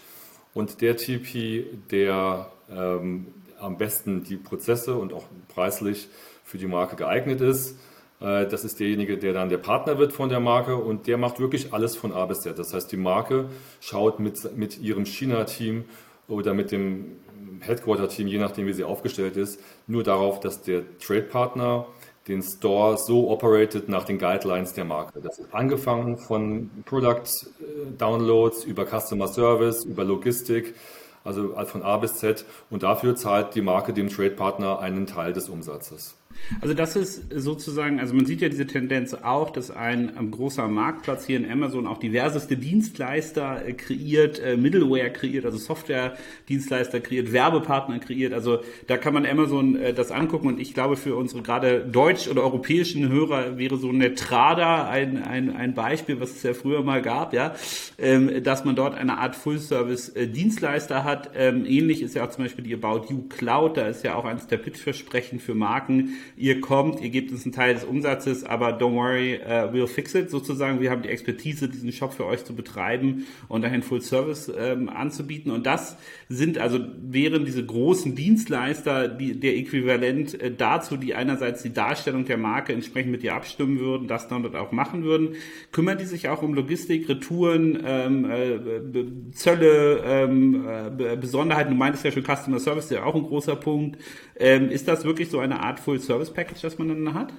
und 0.53 0.79
der 0.79 0.95
TP, 0.95 1.65
der 1.91 2.49
ähm, 2.71 3.27
am 3.59 3.77
besten 3.77 4.23
die 4.23 4.37
Prozesse 4.37 4.95
und 4.95 5.11
auch 5.11 5.25
preislich 5.49 6.07
für 6.45 6.57
die 6.57 6.67
Marke 6.67 6.95
geeignet 6.95 7.41
ist, 7.41 7.77
äh, 8.21 8.47
das 8.47 8.63
ist 8.63 8.79
derjenige, 8.79 9.17
der 9.17 9.33
dann 9.33 9.49
der 9.49 9.57
Partner 9.57 9.97
wird 9.97 10.13
von 10.13 10.29
der 10.29 10.39
Marke 10.39 10.77
und 10.77 11.05
der 11.07 11.17
macht 11.17 11.41
wirklich 11.41 11.73
alles 11.73 11.97
von 11.97 12.13
A 12.13 12.25
bis 12.27 12.39
Z. 12.39 12.57
Das 12.57 12.73
heißt, 12.73 12.89
die 12.93 12.97
Marke 12.97 13.49
schaut 13.81 14.21
mit, 14.21 14.55
mit 14.55 14.79
ihrem 14.79 15.05
China-Team 15.05 15.83
oder 16.29 16.53
mit 16.53 16.71
dem 16.71 17.17
Headquarter-Team, 17.59 18.27
je 18.27 18.37
nachdem 18.37 18.67
wie 18.67 18.73
sie 18.73 18.83
aufgestellt 18.83 19.35
ist, 19.35 19.59
nur 19.87 20.03
darauf, 20.03 20.39
dass 20.39 20.61
der 20.61 20.83
Trade-Partner 20.99 21.87
den 22.27 22.43
Store 22.43 22.97
so 22.97 23.29
operated 23.31 23.89
nach 23.89 24.05
den 24.05 24.19
Guidelines 24.19 24.73
der 24.73 24.85
Marke. 24.85 25.19
Das 25.19 25.39
ist 25.39 25.53
angefangen 25.53 26.17
von 26.17 26.69
Product 26.85 27.23
äh, 27.59 28.69
über 28.69 28.85
Customer 28.85 29.27
Service, 29.27 29.83
über 29.83 30.03
Logistik, 30.03 30.75
also 31.23 31.55
von 31.65 31.81
A 31.81 31.97
bis 31.97 32.15
Z. 32.15 32.45
Und 32.69 32.83
dafür 32.83 33.15
zahlt 33.15 33.55
die 33.55 33.61
Marke 33.61 33.93
dem 33.93 34.09
Trade 34.09 34.31
Partner 34.31 34.79
einen 34.79 35.07
Teil 35.07 35.33
des 35.33 35.49
Umsatzes. 35.49 36.18
Also 36.61 36.73
das 36.73 36.95
ist 36.95 37.25
sozusagen, 37.33 37.99
also 37.99 38.13
man 38.13 38.25
sieht 38.25 38.41
ja 38.41 38.49
diese 38.49 38.65
Tendenz 38.65 39.13
auch, 39.13 39.51
dass 39.51 39.71
ein, 39.71 40.17
ein 40.17 40.31
großer 40.31 40.67
Marktplatz 40.67 41.25
hier 41.25 41.37
in 41.37 41.49
Amazon 41.49 41.87
auch 41.87 41.99
diverseste 41.99 42.57
Dienstleister 42.57 43.65
äh, 43.65 43.73
kreiert, 43.73 44.39
äh, 44.39 44.57
Middleware 44.57 45.11
kreiert, 45.11 45.45
also 45.45 45.57
Software-Dienstleister 45.57 46.99
kreiert, 47.01 47.31
Werbepartner 47.31 47.99
kreiert. 47.99 48.33
Also 48.33 48.59
da 48.87 48.97
kann 48.97 49.13
man 49.13 49.25
Amazon 49.25 49.75
äh, 49.75 49.93
das 49.93 50.11
angucken 50.11 50.47
und 50.47 50.59
ich 50.59 50.73
glaube 50.73 50.97
für 50.97 51.15
unsere 51.15 51.41
gerade 51.41 51.85
deutsch- 51.85 52.27
oder 52.27 52.43
europäischen 52.43 53.09
Hörer 53.09 53.57
wäre 53.57 53.77
so 53.77 53.89
eine 53.89 54.15
Trada 54.15 54.89
ein, 54.89 55.23
ein, 55.23 55.55
ein 55.55 55.73
Beispiel, 55.73 56.19
was 56.19 56.31
es 56.31 56.43
ja 56.43 56.53
früher 56.53 56.83
mal 56.83 57.01
gab, 57.01 57.33
ja, 57.33 57.55
ähm, 57.97 58.43
dass 58.43 58.65
man 58.65 58.75
dort 58.75 58.95
eine 58.95 59.17
Art 59.17 59.35
Full-Service-Dienstleister 59.35 61.03
hat. 61.03 61.31
Ähm, 61.35 61.65
ähnlich 61.65 62.01
ist 62.01 62.15
ja 62.15 62.25
auch 62.25 62.29
zum 62.31 62.45
Beispiel 62.45 62.63
die 62.63 62.73
About 62.73 63.05
You 63.09 63.23
Cloud, 63.29 63.77
da 63.77 63.87
ist 63.87 64.03
ja 64.03 64.15
auch 64.15 64.25
eines 64.25 64.47
der 64.47 64.57
Pitch-Versprechen 64.57 65.39
für 65.39 65.55
Marken, 65.55 66.15
ihr 66.35 66.61
kommt, 66.61 67.01
ihr 67.01 67.09
gebt 67.09 67.31
uns 67.31 67.43
einen 67.45 67.53
Teil 67.53 67.73
des 67.73 67.83
Umsatzes, 67.83 68.43
aber 68.43 68.77
don't 68.77 68.95
worry, 68.95 69.39
uh, 69.43 69.73
we'll 69.73 69.87
fix 69.87 70.15
it 70.15 70.29
sozusagen. 70.29 70.81
Wir 70.81 70.91
haben 70.91 71.01
die 71.01 71.09
Expertise, 71.09 71.69
diesen 71.69 71.91
Shop 71.91 72.13
für 72.13 72.25
euch 72.25 72.45
zu 72.45 72.55
betreiben 72.55 73.25
und 73.47 73.63
dahin 73.63 73.81
Full 73.81 74.01
Service 74.01 74.51
ähm, 74.57 74.89
anzubieten. 74.89 75.51
Und 75.51 75.65
das 75.65 75.97
sind 76.27 76.57
also 76.57 76.79
wären 77.01 77.45
diese 77.45 77.65
großen 77.65 78.15
Dienstleister 78.15 79.07
die, 79.07 79.39
der 79.39 79.57
Äquivalent 79.57 80.39
äh, 80.41 80.51
dazu, 80.55 80.97
die 80.97 81.15
einerseits 81.15 81.63
die 81.63 81.73
Darstellung 81.73 82.25
der 82.25 82.37
Marke 82.37 82.73
entsprechend 82.73 83.11
mit 83.11 83.23
dir 83.23 83.35
abstimmen 83.35 83.79
würden, 83.79 84.07
das 84.07 84.27
dann 84.27 84.43
dort 84.43 84.55
auch 84.55 84.71
machen 84.71 85.03
würden. 85.03 85.35
Kümmern 85.71 85.97
die 85.97 86.05
sich 86.05 86.29
auch 86.29 86.41
um 86.41 86.53
Logistik, 86.53 87.09
Retouren, 87.09 87.79
ähm, 87.85 88.29
äh, 88.29 89.31
Zölle, 89.31 90.03
ähm, 90.05 90.65
äh, 90.67 91.15
Besonderheiten? 91.15 91.71
Du 91.71 91.77
meintest 91.77 92.05
ja 92.05 92.11
schon 92.11 92.23
Customer 92.23 92.59
Service, 92.59 92.85
ist 92.85 92.91
ja 92.91 93.03
auch 93.03 93.15
ein 93.15 93.23
großer 93.23 93.55
Punkt. 93.55 93.97
Ähm, 94.37 94.69
ist 94.69 94.87
das 94.87 95.03
wirklich 95.03 95.29
so 95.29 95.39
eine 95.39 95.61
Art 95.61 95.79
Full 95.79 95.99
Service? 95.99 96.08
Service 96.09 96.31
Package, 96.31 96.61
das 96.61 96.79
man 96.79 96.87
dann 96.87 97.13
hat? 97.13 97.31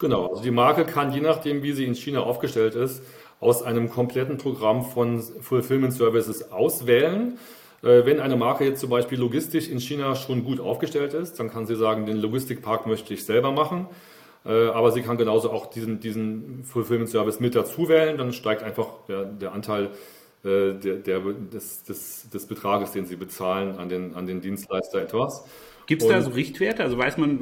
Genau, 0.00 0.26
also 0.26 0.42
die 0.42 0.50
Marke 0.50 0.84
kann 0.84 1.12
je 1.12 1.20
nachdem, 1.20 1.62
wie 1.62 1.70
sie 1.70 1.84
in 1.84 1.94
China 1.94 2.20
aufgestellt 2.20 2.74
ist, 2.74 3.00
aus 3.38 3.62
einem 3.62 3.90
kompletten 3.90 4.38
Programm 4.38 4.84
von 4.84 5.22
Fulfillment 5.22 5.92
Services 5.92 6.50
auswählen. 6.50 7.38
Äh, 7.82 8.04
wenn 8.04 8.18
eine 8.18 8.34
Marke 8.34 8.64
jetzt 8.64 8.80
zum 8.80 8.90
Beispiel 8.90 9.20
logistisch 9.20 9.68
in 9.68 9.78
China 9.78 10.16
schon 10.16 10.42
gut 10.44 10.58
aufgestellt 10.58 11.14
ist, 11.14 11.38
dann 11.38 11.48
kann 11.48 11.66
sie 11.66 11.76
sagen, 11.76 12.04
den 12.06 12.16
Logistikpark 12.16 12.88
möchte 12.88 13.14
ich 13.14 13.24
selber 13.24 13.52
machen. 13.52 13.86
Äh, 14.44 14.66
aber 14.70 14.90
sie 14.90 15.02
kann 15.02 15.16
genauso 15.16 15.52
auch 15.52 15.66
diesen, 15.66 16.00
diesen 16.00 16.64
Fulfillment 16.64 17.08
Service 17.08 17.38
mit 17.38 17.54
dazu 17.54 17.88
wählen. 17.88 18.18
Dann 18.18 18.32
steigt 18.32 18.64
einfach 18.64 18.88
der, 19.08 19.26
der 19.26 19.52
Anteil 19.52 19.90
der, 20.44 20.96
der, 20.96 21.20
des, 21.20 21.84
des, 21.84 22.28
des 22.30 22.46
Betrages, 22.46 22.92
den 22.92 23.06
sie 23.06 23.16
bezahlen, 23.16 23.76
an 23.76 23.88
den, 23.88 24.14
an 24.14 24.26
den 24.26 24.40
Dienstleister 24.40 25.00
etwas. 25.00 25.44
Gibt 25.86 26.02
es 26.02 26.08
da 26.08 26.20
so 26.22 26.30
Richtwerte? 26.30 26.82
Also 26.84 26.96
weiß 26.96 27.18
man, 27.18 27.40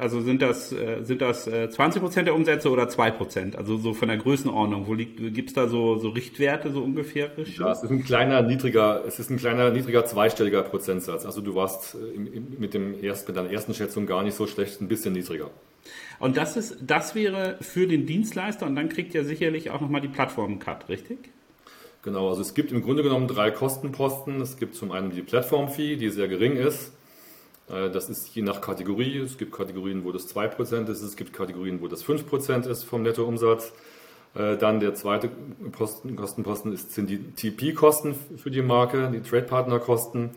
also 0.00 0.20
sind 0.20 0.42
das, 0.42 0.72
äh, 0.72 1.02
sind 1.02 1.22
das 1.22 1.44
20 1.44 1.96
äh, 1.96 2.00
Prozent 2.00 2.26
der 2.26 2.34
Umsätze 2.34 2.70
oder 2.70 2.88
2 2.88 3.10
Prozent? 3.12 3.56
Also 3.56 3.76
so 3.76 3.94
von 3.94 4.08
der 4.08 4.16
Größenordnung. 4.16 4.86
Wo 4.86 4.96
gibt 4.96 5.48
es 5.48 5.54
da 5.54 5.68
so, 5.68 5.98
so 5.98 6.10
Richtwerte 6.10 6.70
so 6.70 6.82
ungefähr? 6.82 7.30
Ja, 7.58 7.72
es 7.72 7.82
ist 7.82 7.90
ein 7.90 8.04
kleiner, 8.04 8.42
niedriger, 8.42 9.04
es 9.06 9.18
ist 9.18 9.30
ein 9.30 9.36
kleiner, 9.36 9.70
niedriger 9.70 10.04
zweistelliger 10.04 10.62
Prozentsatz. 10.62 11.24
Also 11.24 11.40
du 11.40 11.54
warst 11.54 11.94
äh, 11.94 12.18
mit, 12.58 12.74
dem 12.74 13.02
erst, 13.02 13.28
mit 13.28 13.36
deiner 13.36 13.50
ersten 13.50 13.74
Schätzung 13.74 14.06
gar 14.06 14.22
nicht 14.22 14.34
so 14.34 14.46
schlecht, 14.46 14.80
ein 14.80 14.88
bisschen 14.88 15.12
niedriger. 15.12 15.50
Und 16.18 16.36
das 16.36 16.56
ist, 16.56 16.78
das 16.80 17.14
wäre 17.14 17.56
für 17.60 17.86
den 17.86 18.06
Dienstleister 18.06 18.66
und 18.66 18.74
dann 18.74 18.88
kriegt 18.88 19.14
ja 19.14 19.22
sicherlich 19.22 19.70
auch 19.70 19.80
nochmal 19.80 20.00
die 20.00 20.08
Plattform-Cut, 20.08 20.88
richtig? 20.88 21.30
Genau, 22.06 22.28
also 22.28 22.40
es 22.40 22.54
gibt 22.54 22.70
im 22.70 22.82
Grunde 22.82 23.02
genommen 23.02 23.26
drei 23.26 23.50
Kostenposten. 23.50 24.40
Es 24.40 24.58
gibt 24.58 24.76
zum 24.76 24.92
einen 24.92 25.10
die 25.10 25.22
Plattform-Fee, 25.22 25.96
die 25.96 26.08
sehr 26.10 26.28
gering 26.28 26.54
ist. 26.54 26.92
Äh, 27.68 27.90
das 27.90 28.08
ist 28.08 28.32
je 28.32 28.42
nach 28.42 28.60
Kategorie. 28.60 29.18
Es 29.18 29.38
gibt 29.38 29.50
Kategorien, 29.50 30.04
wo 30.04 30.12
das 30.12 30.32
2% 30.32 30.88
ist, 30.88 31.02
es 31.02 31.16
gibt 31.16 31.32
Kategorien, 31.32 31.82
wo 31.82 31.88
das 31.88 32.04
5% 32.04 32.68
ist 32.68 32.84
vom 32.84 33.02
Nettoumsatz. 33.02 33.72
Äh, 34.36 34.56
dann 34.56 34.78
der 34.78 34.94
zweite 34.94 35.28
Posten, 35.72 36.14
Kostenposten 36.14 36.72
ist, 36.72 36.92
sind 36.92 37.10
die 37.10 37.18
TP-Kosten 37.18 38.14
für 38.36 38.52
die 38.52 38.62
Marke, 38.62 39.10
die 39.12 39.20
Trade-Partner-Kosten. 39.28 40.30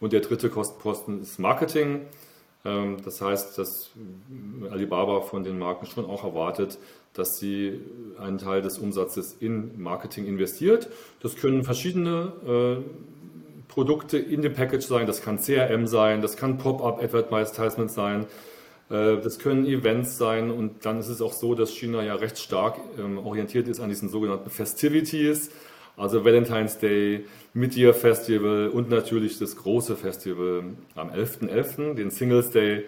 Und 0.00 0.12
der 0.12 0.20
dritte 0.20 0.50
Kostenposten 0.50 1.22
ist 1.22 1.38
Marketing. 1.38 2.02
Ähm, 2.66 2.98
das 3.02 3.22
heißt, 3.22 3.56
dass 3.56 3.90
Alibaba 4.70 5.22
von 5.22 5.44
den 5.44 5.58
Marken 5.58 5.86
schon 5.86 6.04
auch 6.04 6.24
erwartet, 6.24 6.76
dass 7.16 7.38
sie 7.38 7.80
einen 8.18 8.38
Teil 8.38 8.62
des 8.62 8.78
Umsatzes 8.78 9.36
in 9.40 9.80
Marketing 9.80 10.26
investiert. 10.26 10.88
Das 11.20 11.36
können 11.36 11.64
verschiedene 11.64 12.32
äh, 12.46 13.06
Produkte 13.68 14.18
in 14.18 14.42
dem 14.42 14.54
Package 14.54 14.84
sein. 14.84 15.06
Das 15.06 15.22
kann 15.22 15.38
CRM 15.38 15.86
sein, 15.86 16.22
das 16.22 16.36
kann 16.36 16.58
Pop-up 16.58 17.02
Advertisement 17.02 17.90
sein, 17.90 18.26
äh, 18.90 19.16
das 19.18 19.38
können 19.38 19.66
Events 19.66 20.16
sein 20.16 20.50
und 20.50 20.84
dann 20.86 20.98
ist 20.98 21.08
es 21.08 21.20
auch 21.20 21.32
so, 21.32 21.54
dass 21.54 21.72
China 21.72 22.02
ja 22.02 22.14
recht 22.14 22.38
stark 22.38 22.78
ähm, 22.98 23.18
orientiert 23.18 23.68
ist 23.68 23.80
an 23.80 23.88
diesen 23.88 24.08
sogenannten 24.08 24.50
Festivities, 24.50 25.50
also 25.96 26.24
Valentine's 26.24 26.78
Day, 26.78 27.24
Mid-Year 27.54 27.94
Festival 27.94 28.68
und 28.68 28.90
natürlich 28.90 29.38
das 29.38 29.56
große 29.56 29.96
Festival 29.96 30.64
am 30.94 31.10
11.11., 31.10 31.48
.11., 31.48 31.94
den 31.94 32.10
Singles 32.10 32.50
Day. 32.50 32.84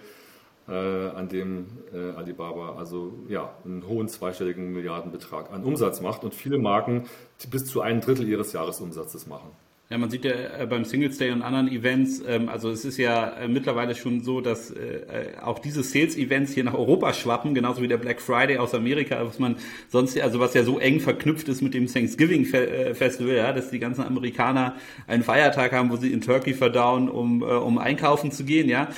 Äh, 0.68 1.08
an 1.08 1.28
dem 1.28 1.66
äh, 1.92 2.10
Alibaba 2.10 2.76
also 2.76 3.12
ja, 3.28 3.54
einen 3.64 3.86
hohen 3.86 4.08
zweistelligen 4.08 4.72
Milliardenbetrag 4.72 5.50
an 5.50 5.64
Umsatz 5.64 6.00
macht 6.00 6.24
und 6.24 6.34
viele 6.34 6.58
Marken 6.58 7.04
bis 7.50 7.64
zu 7.66 7.80
einem 7.80 8.00
Drittel 8.00 8.28
ihres 8.28 8.52
Jahresumsatzes 8.52 9.26
machen. 9.26 9.50
Ja, 9.90 9.96
man 9.96 10.10
sieht 10.10 10.26
ja 10.26 10.32
äh, 10.32 10.66
beim 10.66 10.84
Singles 10.84 11.16
Day 11.16 11.30
und 11.30 11.40
anderen 11.40 11.66
Events, 11.66 12.22
ähm, 12.28 12.50
also 12.50 12.68
es 12.68 12.84
ist 12.84 12.98
ja 12.98 13.30
äh, 13.38 13.48
mittlerweile 13.48 13.94
schon 13.94 14.20
so, 14.20 14.42
dass 14.42 14.70
äh, 14.70 15.30
auch 15.40 15.60
diese 15.60 15.82
Sales-Events 15.82 16.52
hier 16.52 16.64
nach 16.64 16.74
Europa 16.74 17.14
schwappen, 17.14 17.54
genauso 17.54 17.80
wie 17.80 17.88
der 17.88 17.96
Black 17.96 18.20
Friday 18.20 18.58
aus 18.58 18.74
Amerika, 18.74 19.18
was 19.24 19.38
man 19.38 19.56
sonst, 19.88 20.20
also 20.20 20.40
was 20.40 20.52
ja 20.52 20.62
so 20.62 20.78
eng 20.78 21.00
verknüpft 21.00 21.48
ist 21.48 21.62
mit 21.62 21.72
dem 21.72 21.86
Thanksgiving 21.86 22.44
Festival, 22.44 23.34
ja, 23.34 23.50
dass 23.54 23.70
die 23.70 23.78
ganzen 23.78 24.02
Amerikaner 24.02 24.76
einen 25.06 25.22
Feiertag 25.22 25.72
haben, 25.72 25.90
wo 25.90 25.96
sie 25.96 26.12
in 26.12 26.20
Turkey 26.20 26.52
verdauen, 26.52 27.08
um, 27.08 27.40
um 27.40 27.78
einkaufen 27.78 28.30
zu 28.30 28.44
gehen, 28.44 28.68
ja, 28.68 28.88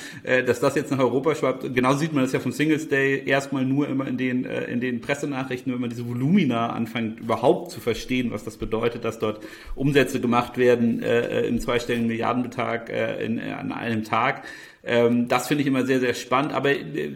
dass 0.45 0.59
das 0.59 0.75
jetzt 0.75 0.91
nach 0.91 0.99
Europa 0.99 1.35
schwappt. 1.35 1.73
Genau 1.73 1.93
sieht 1.93 2.11
man 2.11 2.23
das 2.23 2.33
ja 2.33 2.39
vom 2.39 2.51
Singles 2.51 2.89
Day 2.89 3.23
erstmal 3.25 3.63
nur 3.65 3.87
immer 3.87 4.07
in 4.07 4.17
den, 4.17 4.43
in 4.43 4.81
den 4.81 4.99
Pressenachrichten, 4.99 5.71
wenn 5.71 5.79
man 5.79 5.89
diese 5.89 6.07
Volumina 6.07 6.71
anfängt 6.71 7.21
überhaupt 7.21 7.71
zu 7.71 7.79
verstehen, 7.79 8.31
was 8.31 8.43
das 8.43 8.57
bedeutet, 8.57 9.05
dass 9.05 9.19
dort 9.19 9.41
Umsätze 9.75 10.19
gemacht 10.19 10.57
werden 10.57 10.80
werden 10.81 11.03
äh, 11.03 11.41
im 11.41 11.59
zweistelligen 11.59 12.07
Milliardenbetrag 12.07 12.89
äh, 12.89 13.23
in, 13.23 13.37
äh, 13.37 13.51
an 13.51 13.71
einem 13.71 14.03
Tag. 14.03 14.43
Ähm, 14.83 15.27
das 15.27 15.47
finde 15.47 15.61
ich 15.61 15.67
immer 15.67 15.85
sehr, 15.85 15.99
sehr 15.99 16.13
spannend. 16.13 16.53
Aber 16.53 16.71
äh, 16.71 17.11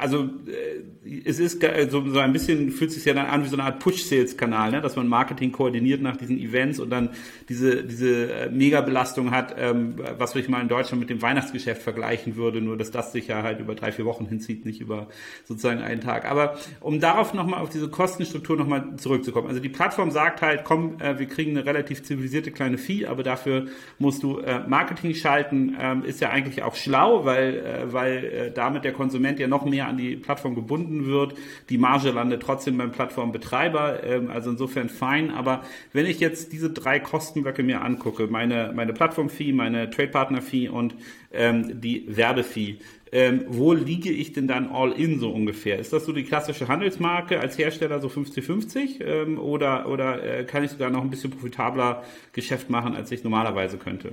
also 0.00 0.24
äh, 0.24 0.82
es 1.24 1.38
ist 1.38 1.64
so, 1.90 2.08
so 2.08 2.18
ein 2.18 2.32
bisschen, 2.32 2.70
fühlt 2.70 2.92
sich 2.92 3.04
ja 3.04 3.14
dann 3.14 3.26
an 3.26 3.44
wie 3.44 3.48
so 3.48 3.56
eine 3.56 3.64
Art 3.64 3.80
Push-Sales-Kanal, 3.80 4.70
ne? 4.70 4.80
dass 4.80 4.94
man 4.96 5.08
Marketing 5.08 5.50
koordiniert 5.50 6.00
nach 6.00 6.16
diesen 6.16 6.38
Events 6.38 6.78
und 6.78 6.90
dann 6.90 7.10
diese, 7.48 7.82
diese 7.82 8.32
äh, 8.32 8.50
Mega-Belastung 8.50 9.30
hat, 9.30 9.56
ähm, 9.58 9.96
was 10.18 10.34
ich 10.36 10.48
mal 10.48 10.60
in 10.60 10.68
Deutschland 10.68 11.00
mit 11.00 11.10
dem 11.10 11.22
Weihnachtsgeschäft 11.22 11.82
vergleichen 11.82 12.36
würde, 12.36 12.60
nur 12.60 12.76
dass 12.76 12.90
das 12.90 13.12
sich 13.12 13.28
ja 13.28 13.42
halt 13.42 13.58
über 13.60 13.74
drei, 13.74 13.90
vier 13.90 14.04
Wochen 14.04 14.26
hinzieht, 14.26 14.64
nicht 14.64 14.80
über 14.80 15.08
sozusagen 15.44 15.80
einen 15.80 16.00
Tag. 16.00 16.24
Aber 16.30 16.56
um 16.80 17.00
darauf 17.00 17.34
nochmal 17.34 17.60
auf 17.60 17.70
diese 17.70 17.88
Kostenstruktur 17.88 18.56
nochmal 18.56 18.96
zurückzukommen. 18.96 19.48
Also 19.48 19.60
die 19.60 19.68
Plattform 19.68 20.10
sagt 20.10 20.42
halt, 20.42 20.64
komm, 20.64 21.00
äh, 21.00 21.18
wir 21.18 21.26
kriegen 21.26 21.52
eine 21.52 21.66
relativ 21.66 22.02
zivilisierte 22.02 22.50
kleine 22.50 22.78
Fee, 22.78 23.06
aber 23.06 23.22
dafür 23.22 23.66
musst 23.98 24.22
du 24.22 24.38
äh, 24.38 24.60
Marketing 24.68 25.14
schalten, 25.14 25.76
ähm, 25.80 26.04
ist 26.04 26.20
ja 26.20 26.30
eigentlich 26.30 26.62
auch 26.62 26.74
schlau 26.74 27.24
weil, 27.24 27.58
äh, 27.58 27.92
weil 27.92 28.24
äh, 28.24 28.50
damit 28.52 28.84
der 28.84 28.92
Konsument 28.92 29.38
ja 29.38 29.46
noch 29.46 29.64
mehr 29.64 29.88
an 29.88 29.96
die 29.96 30.16
Plattform 30.16 30.54
gebunden 30.54 31.03
wird. 31.06 31.34
Die 31.68 31.78
Marge 31.78 32.10
landet 32.10 32.42
trotzdem 32.42 32.78
beim 32.78 32.92
Plattformbetreiber, 32.92 34.02
ähm, 34.04 34.30
also 34.30 34.50
insofern 34.50 34.88
fein. 34.88 35.30
Aber 35.30 35.62
wenn 35.92 36.06
ich 36.06 36.20
jetzt 36.20 36.52
diese 36.52 36.70
drei 36.70 37.00
Kostenblöcke 37.00 37.62
mir 37.62 37.82
angucke, 37.82 38.26
meine, 38.26 38.72
meine 38.74 38.92
Plattform-Fee, 38.92 39.52
meine 39.52 39.90
Trade-Partner-Fee 39.90 40.68
und 40.68 40.94
ähm, 41.32 41.80
die 41.80 42.04
Werbefee, 42.08 42.78
ähm, 43.14 43.44
wo 43.46 43.72
liege 43.72 44.10
ich 44.10 44.32
denn 44.32 44.48
dann 44.48 44.68
all 44.70 44.90
in 44.90 45.20
so 45.20 45.30
ungefähr? 45.30 45.78
Ist 45.78 45.92
das 45.92 46.04
so 46.04 46.12
die 46.12 46.24
klassische 46.24 46.66
Handelsmarke 46.66 47.38
als 47.38 47.56
Hersteller 47.56 48.00
so 48.00 48.08
50-50 48.08 49.00
ähm, 49.00 49.38
oder, 49.38 49.88
oder 49.88 50.22
äh, 50.22 50.44
kann 50.44 50.64
ich 50.64 50.72
sogar 50.72 50.90
noch 50.90 51.02
ein 51.02 51.10
bisschen 51.10 51.30
profitabler 51.30 52.02
Geschäft 52.32 52.70
machen, 52.70 52.96
als 52.96 53.12
ich 53.12 53.22
normalerweise 53.22 53.78
könnte? 53.78 54.12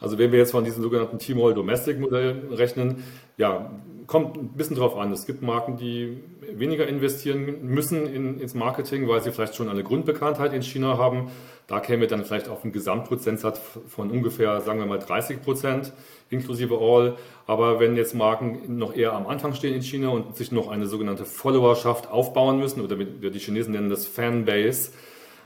Also 0.00 0.18
wenn 0.18 0.32
wir 0.32 0.38
jetzt 0.38 0.52
von 0.52 0.64
diesem 0.64 0.82
sogenannten 0.82 1.18
T-Mall 1.18 1.54
Domestic 1.54 1.98
Modell 1.98 2.48
rechnen, 2.52 3.04
ja, 3.36 3.70
kommt 4.06 4.36
ein 4.36 4.48
bisschen 4.48 4.76
drauf 4.76 4.96
an. 4.96 5.12
Es 5.12 5.26
gibt 5.26 5.42
Marken, 5.42 5.76
die 5.76 6.18
weniger 6.50 6.86
investieren 6.88 7.62
müssen 7.62 8.06
in, 8.06 8.40
ins 8.40 8.54
Marketing, 8.54 9.06
weil 9.06 9.22
sie 9.22 9.32
vielleicht 9.32 9.54
schon 9.54 9.68
eine 9.68 9.84
Grundbekanntheit 9.84 10.52
in 10.54 10.62
China 10.62 10.96
haben. 10.96 11.30
Da 11.66 11.80
käme 11.80 12.06
dann 12.06 12.24
vielleicht 12.24 12.48
auf 12.48 12.64
einen 12.64 12.72
Gesamtprozentsatz 12.72 13.60
von 13.86 14.10
ungefähr, 14.10 14.62
sagen 14.62 14.78
wir 14.80 14.86
mal 14.86 14.98
30 14.98 15.42
Prozent 15.42 15.92
inklusive 16.30 16.78
All. 16.78 17.16
Aber 17.46 17.80
wenn 17.80 17.96
jetzt 17.96 18.14
Marken 18.14 18.78
noch 18.78 18.94
eher 18.94 19.12
am 19.12 19.26
Anfang 19.26 19.54
stehen 19.54 19.74
in 19.74 19.82
China 19.82 20.08
und 20.08 20.36
sich 20.36 20.52
noch 20.52 20.68
eine 20.68 20.86
sogenannte 20.86 21.24
Followerschaft 21.24 22.10
aufbauen 22.10 22.58
müssen, 22.58 22.82
oder 22.82 22.96
die 22.96 23.38
Chinesen 23.38 23.72
nennen 23.72 23.90
das 23.90 24.06
Fanbase, 24.06 24.92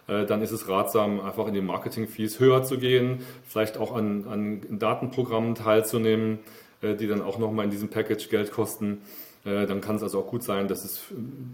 dann 0.06 0.42
ist 0.42 0.50
es 0.50 0.68
ratsam, 0.68 1.20
einfach 1.20 1.46
in 1.46 1.54
den 1.54 1.64
Marketing-Fees 1.64 2.40
höher 2.40 2.64
zu 2.64 2.78
gehen, 2.78 3.20
vielleicht 3.44 3.78
auch 3.78 3.94
an, 3.94 4.26
an 4.28 4.78
Datenprogrammen 4.78 5.54
teilzunehmen, 5.54 6.40
äh, 6.82 6.96
die 6.96 7.06
dann 7.06 7.22
auch 7.22 7.38
nochmal 7.38 7.64
in 7.64 7.70
diesem 7.70 7.88
Package 7.88 8.28
Geld 8.28 8.50
kosten. 8.50 9.02
Äh, 9.44 9.66
dann 9.66 9.80
kann 9.80 9.96
es 9.96 10.02
also 10.02 10.20
auch 10.20 10.26
gut 10.26 10.42
sein, 10.42 10.68
dass 10.68 10.84
es 10.84 11.00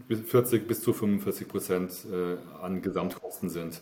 40 0.08 0.66
bis 0.66 0.82
zu 0.82 0.92
45 0.92 1.48
Prozent 1.48 2.06
an 2.60 2.82
Gesamtkosten 2.82 3.48
sind. 3.48 3.80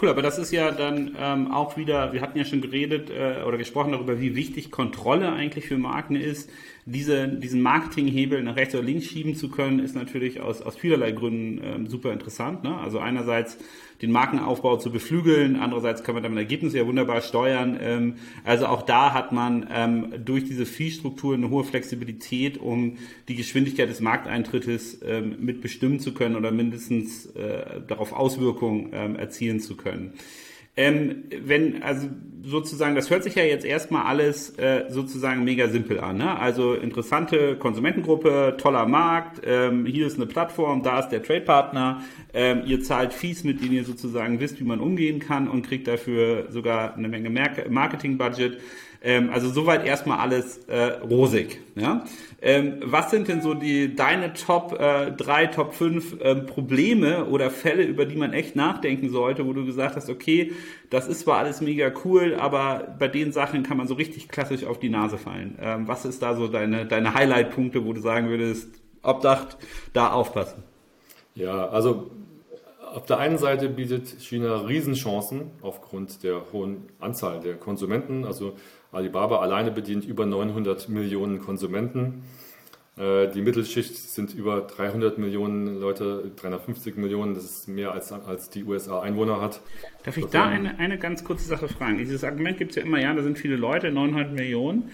Cool, 0.00 0.08
aber 0.08 0.22
das 0.22 0.38
ist 0.38 0.52
ja 0.52 0.70
dann 0.70 1.16
ähm, 1.18 1.50
auch 1.50 1.76
wieder, 1.76 2.12
wir 2.12 2.20
hatten 2.20 2.38
ja 2.38 2.44
schon 2.44 2.60
geredet 2.60 3.10
äh, 3.10 3.42
oder 3.44 3.58
gesprochen 3.58 3.92
darüber, 3.92 4.20
wie 4.20 4.36
wichtig 4.36 4.70
Kontrolle 4.70 5.32
eigentlich 5.32 5.66
für 5.66 5.78
Marken 5.78 6.14
ist. 6.14 6.48
Diese, 6.90 7.28
diesen 7.28 7.60
Marketinghebel 7.60 8.42
nach 8.42 8.56
rechts 8.56 8.74
oder 8.74 8.82
links 8.82 9.04
schieben 9.04 9.34
zu 9.34 9.50
können, 9.50 9.78
ist 9.78 9.94
natürlich 9.94 10.40
aus, 10.40 10.62
aus 10.62 10.74
vielerlei 10.74 11.12
Gründen 11.12 11.60
ähm, 11.62 11.86
super 11.86 12.14
interessant. 12.14 12.64
Ne? 12.64 12.74
Also 12.78 12.98
einerseits 12.98 13.58
den 14.00 14.10
Markenaufbau 14.10 14.78
zu 14.78 14.90
beflügeln. 14.90 15.56
Andererseits 15.56 16.02
kann 16.02 16.14
man 16.14 16.22
damit 16.22 16.38
Ergebnisse 16.38 16.78
ja 16.78 16.86
wunderbar 16.86 17.20
steuern. 17.20 17.76
Ähm, 17.78 18.14
also 18.42 18.66
auch 18.66 18.82
da 18.82 19.12
hat 19.12 19.32
man 19.32 19.68
ähm, 19.70 20.14
durch 20.24 20.44
diese 20.44 20.64
Fee-Struktur 20.64 21.34
eine 21.34 21.50
hohe 21.50 21.64
Flexibilität, 21.64 22.56
um 22.58 22.96
die 23.28 23.34
Geschwindigkeit 23.34 23.90
des 23.90 24.00
Markteintrittes 24.00 25.00
ähm, 25.04 25.36
mitbestimmen 25.40 26.00
zu 26.00 26.14
können 26.14 26.36
oder 26.36 26.52
mindestens 26.52 27.26
äh, 27.26 27.82
darauf 27.86 28.12
Auswirkungen 28.14 28.92
erzielen 28.92 29.60
zu 29.60 29.76
können. 29.76 30.14
Ähm, 30.78 31.24
wenn, 31.42 31.82
also 31.82 32.06
sozusagen, 32.44 32.94
das 32.94 33.10
hört 33.10 33.24
sich 33.24 33.34
ja 33.34 33.42
jetzt 33.42 33.64
erstmal 33.64 34.06
alles 34.06 34.56
äh, 34.58 34.84
sozusagen 34.88 35.42
mega 35.42 35.66
simpel 35.66 35.98
an. 35.98 36.18
Ne? 36.18 36.38
Also 36.38 36.74
interessante 36.74 37.56
Konsumentengruppe, 37.56 38.54
toller 38.58 38.86
Markt, 38.86 39.40
ähm, 39.44 39.86
hier 39.86 40.06
ist 40.06 40.16
eine 40.16 40.26
Plattform, 40.26 40.84
da 40.84 41.00
ist 41.00 41.08
der 41.08 41.24
Trade-Partner, 41.24 42.04
ähm, 42.32 42.62
ihr 42.64 42.80
zahlt 42.80 43.12
Fees, 43.12 43.42
mit 43.42 43.60
denen 43.60 43.72
ihr 43.72 43.84
sozusagen 43.84 44.38
wisst, 44.38 44.60
wie 44.60 44.64
man 44.64 44.78
umgehen 44.78 45.18
kann 45.18 45.48
und 45.48 45.66
kriegt 45.66 45.88
dafür 45.88 46.46
sogar 46.50 46.94
eine 46.94 47.08
Menge 47.08 47.28
Marketing-Budget. 47.28 48.58
Ähm, 49.00 49.30
also 49.30 49.50
soweit 49.50 49.86
erstmal 49.86 50.18
alles 50.18 50.58
äh, 50.66 50.98
rosig. 51.08 51.60
Ja? 51.76 52.04
Ähm, 52.42 52.80
was 52.84 53.10
sind 53.10 53.28
denn 53.28 53.42
so 53.42 53.54
die 53.54 53.94
deine 53.94 54.32
Top 54.32 54.78
äh, 54.78 55.12
3, 55.12 55.46
Top 55.46 55.74
5 55.74 56.16
ähm, 56.20 56.46
Probleme 56.46 57.26
oder 57.26 57.50
Fälle, 57.50 57.84
über 57.84 58.06
die 58.06 58.16
man 58.16 58.32
echt 58.32 58.56
nachdenken 58.56 59.10
sollte, 59.10 59.46
wo 59.46 59.52
du 59.52 59.64
gesagt 59.64 59.96
hast, 59.96 60.10
okay, 60.10 60.52
das 60.90 61.06
ist 61.06 61.20
zwar 61.20 61.38
alles 61.38 61.60
mega 61.60 61.92
cool, 62.04 62.34
aber 62.34 62.96
bei 62.98 63.08
den 63.08 63.32
Sachen 63.32 63.62
kann 63.62 63.76
man 63.76 63.86
so 63.86 63.94
richtig 63.94 64.28
klassisch 64.28 64.64
auf 64.64 64.80
die 64.80 64.88
Nase 64.88 65.18
fallen. 65.18 65.56
Ähm, 65.60 65.86
was 65.86 66.04
ist 66.04 66.22
da 66.22 66.34
so 66.34 66.48
deine, 66.48 66.86
deine 66.86 67.14
Highlight-Punkte, 67.14 67.84
wo 67.84 67.92
du 67.92 68.00
sagen 68.00 68.28
würdest, 68.28 68.68
Obdacht, 69.02 69.56
da 69.92 70.10
aufpassen? 70.12 70.64
Ja, 71.34 71.68
also 71.68 72.10
auf 72.94 73.06
der 73.06 73.18
einen 73.18 73.38
Seite 73.38 73.68
bietet 73.68 74.08
China 74.20 74.56
Riesenchancen 74.56 75.50
aufgrund 75.62 76.22
der 76.22 76.52
hohen 76.52 76.88
Anzahl 76.98 77.40
der 77.40 77.54
Konsumenten. 77.54 78.24
Also 78.24 78.54
Alibaba 78.92 79.40
alleine 79.40 79.70
bedient 79.70 80.04
über 80.04 80.26
900 80.26 80.88
Millionen 80.88 81.40
Konsumenten. 81.40 82.22
Äh, 82.98 83.28
die 83.28 83.42
Mittelschicht 83.42 83.94
sind 83.96 84.34
über 84.34 84.62
300 84.62 85.18
Millionen 85.18 85.78
Leute, 85.80 86.32
350 86.36 86.96
Millionen, 86.96 87.34
das 87.34 87.44
ist 87.44 87.68
mehr 87.68 87.92
als, 87.92 88.10
als 88.12 88.50
die 88.50 88.64
USA 88.64 89.00
Einwohner 89.00 89.40
hat. 89.40 89.60
Darf 90.04 90.16
ich 90.16 90.26
da 90.26 90.46
eine, 90.46 90.78
eine 90.78 90.98
ganz 90.98 91.22
kurze 91.22 91.46
Sache 91.46 91.68
fragen? 91.68 91.98
Dieses 91.98 92.24
Argument 92.24 92.58
gibt 92.58 92.70
es 92.72 92.76
ja 92.76 92.82
immer, 92.82 93.00
ja, 93.00 93.14
da 93.14 93.22
sind 93.22 93.38
viele 93.38 93.56
Leute, 93.56 93.92
900 93.92 94.32
Millionen. 94.32 94.90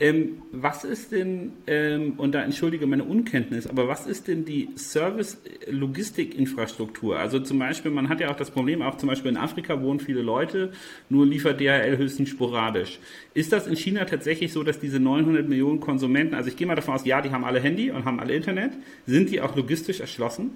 Ähm, 0.00 0.42
was 0.50 0.82
ist 0.82 1.12
denn, 1.12 1.52
ähm, 1.68 2.14
und 2.16 2.32
da 2.32 2.42
entschuldige 2.42 2.84
meine 2.84 3.04
Unkenntnis, 3.04 3.68
aber 3.68 3.86
was 3.86 4.08
ist 4.08 4.26
denn 4.26 4.44
die 4.44 4.70
Service-Logistik-Infrastruktur? 4.76 7.16
Also 7.16 7.38
zum 7.38 7.60
Beispiel, 7.60 7.92
man 7.92 8.08
hat 8.08 8.18
ja 8.18 8.32
auch 8.32 8.36
das 8.36 8.50
Problem, 8.50 8.82
auch 8.82 8.96
zum 8.96 9.08
Beispiel 9.08 9.30
in 9.30 9.36
Afrika 9.36 9.80
wohnen 9.80 10.00
viele 10.00 10.22
Leute, 10.22 10.72
nur 11.08 11.24
liefert 11.24 11.60
DHL 11.60 11.96
höchstens 11.96 12.30
sporadisch. 12.30 12.98
Ist 13.34 13.52
das 13.52 13.68
in 13.68 13.76
China 13.76 14.04
tatsächlich 14.04 14.52
so, 14.52 14.64
dass 14.64 14.80
diese 14.80 14.98
900 14.98 15.48
Millionen 15.48 15.78
Konsumenten, 15.78 16.34
also 16.34 16.48
ich 16.48 16.56
gehe 16.56 16.66
mal 16.66 16.74
davon 16.74 16.94
aus, 16.94 17.04
ja, 17.04 17.22
die 17.22 17.30
haben 17.30 17.44
alle 17.44 17.60
Handy 17.60 17.92
und 17.92 18.04
haben 18.04 18.18
alle 18.18 18.34
Internet, 18.34 18.72
sind 19.06 19.30
die 19.30 19.40
auch 19.40 19.54
logistisch 19.54 20.00
erschlossen? 20.00 20.50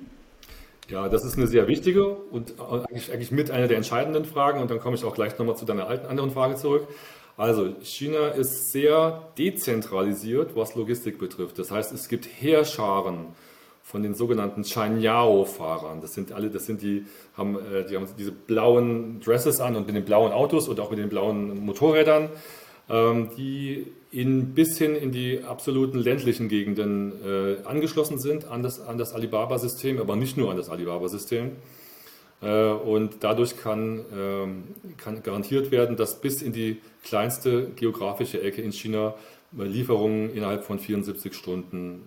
Ja, 0.89 1.09
das 1.09 1.25
ist 1.25 1.37
eine 1.37 1.47
sehr 1.47 1.69
wichtige 1.69 2.09
und 2.09 2.55
eigentlich, 2.59 3.13
eigentlich 3.13 3.31
mit 3.31 3.53
einer 3.53 3.69
der 3.69 3.77
entscheidenden 3.77 4.25
Fragen 4.25 4.61
und 4.61 4.69
dann 4.71 4.81
komme 4.81 4.97
ich 4.97 5.05
auch 5.05 5.15
gleich 5.15 5.39
nochmal 5.39 5.57
zu 5.57 5.67
deiner 5.67 5.87
alten 5.87 6.07
anderen 6.07 6.33
Frage 6.33 6.57
zurück. 6.57 6.89
Also 7.39 7.73
China 7.83 8.31
ist 8.31 8.73
sehr 8.73 9.23
dezentralisiert, 9.39 10.57
was 10.57 10.75
Logistik 10.75 11.19
betrifft. 11.21 11.57
Das 11.61 11.71
heißt, 11.71 11.93
es 11.93 12.09
gibt 12.09 12.27
Heerscharen 12.27 13.29
von 13.85 14.03
den 14.03 14.15
sogenannten 14.15 14.65
Chanyao-Fahrern. 14.65 16.01
Das 16.01 16.15
sind 16.15 16.33
alle, 16.33 16.51
das 16.51 16.67
sind 16.67 16.83
die, 16.83 17.07
haben, 17.37 17.55
äh, 17.55 17.87
die 17.87 17.95
haben 17.95 18.09
diese 18.19 18.33
blauen 18.33 19.21
Dresses 19.21 19.61
an 19.61 19.77
und 19.77 19.87
mit 19.87 19.95
den 19.95 20.05
blauen 20.05 20.33
Autos 20.33 20.67
und 20.67 20.81
auch 20.81 20.91
mit 20.91 20.99
den 20.99 21.09
blauen 21.09 21.65
Motorrädern, 21.65 22.29
ähm, 22.91 23.31
die 23.37 23.87
in, 24.11 24.55
bis 24.55 24.77
hin 24.77 24.97
in 24.97 25.13
die 25.13 25.45
absoluten 25.45 26.01
ländlichen 26.01 26.49
Gegenden 26.49 27.13
äh, 27.25 27.65
angeschlossen 27.65 28.19
sind 28.19 28.47
an 28.47 28.65
das, 28.65 28.81
an 28.81 28.99
das 28.99 29.15
Alibaba-System, 29.15 30.01
aber 30.01 30.17
nicht 30.17 30.37
nur 30.37 30.51
an 30.51 30.57
das 30.57 30.71
Alibaba-System. 30.71 31.53
Äh, 32.41 32.71
und 32.71 33.19
dadurch 33.21 33.57
kann, 33.57 34.05
ähm, 34.15 34.65
kann 34.97 35.23
garantiert 35.23 35.71
werden, 35.71 35.97
dass 35.97 36.21
bis 36.21 36.43
in 36.43 36.53
die 36.53 36.81
kleinste 37.03 37.71
geografische 37.71 38.43
Ecke 38.43 38.63
in 38.63 38.73
China 38.73 39.15
Lieferungen 39.53 40.31
innerhalb 40.35 40.65
von 40.65 40.79
74 40.79 41.35
Stunden 41.35 42.07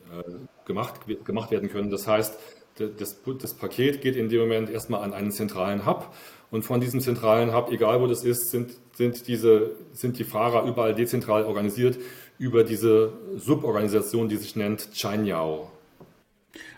gemacht, 0.66 1.02
gemacht 1.26 1.50
werden 1.50 1.70
können. 1.70 1.90
Das 1.90 2.06
heißt, 2.06 2.38
das, 2.76 3.20
das 3.40 3.54
Paket 3.56 4.02
geht 4.02 4.16
in 4.16 4.30
dem 4.30 4.42
Moment 4.42 4.70
erstmal 4.70 5.02
an 5.02 5.14
einen 5.14 5.32
zentralen 5.32 5.86
Hub 5.86 6.14
und 6.52 6.64
von 6.64 6.82
diesem 6.82 7.00
zentralen 7.00 7.54
Hub, 7.56 7.72
egal 7.72 8.02
wo 8.02 8.08
das 8.08 8.24
ist, 8.24 8.52
sind, 8.52 8.72
sind, 8.94 9.28
diese, 9.28 9.72
sind 9.94 10.20
die 10.20 10.24
Fahrer 10.24 10.68
überall 10.68 10.94
dezentral 10.94 11.46
organisiert 11.46 11.98
über 12.38 12.64
diese 12.64 13.14
Suborganisation, 13.38 14.28
die 14.28 14.36
sich 14.36 14.56
nennt 14.56 14.92
Chanyao. 14.94 15.71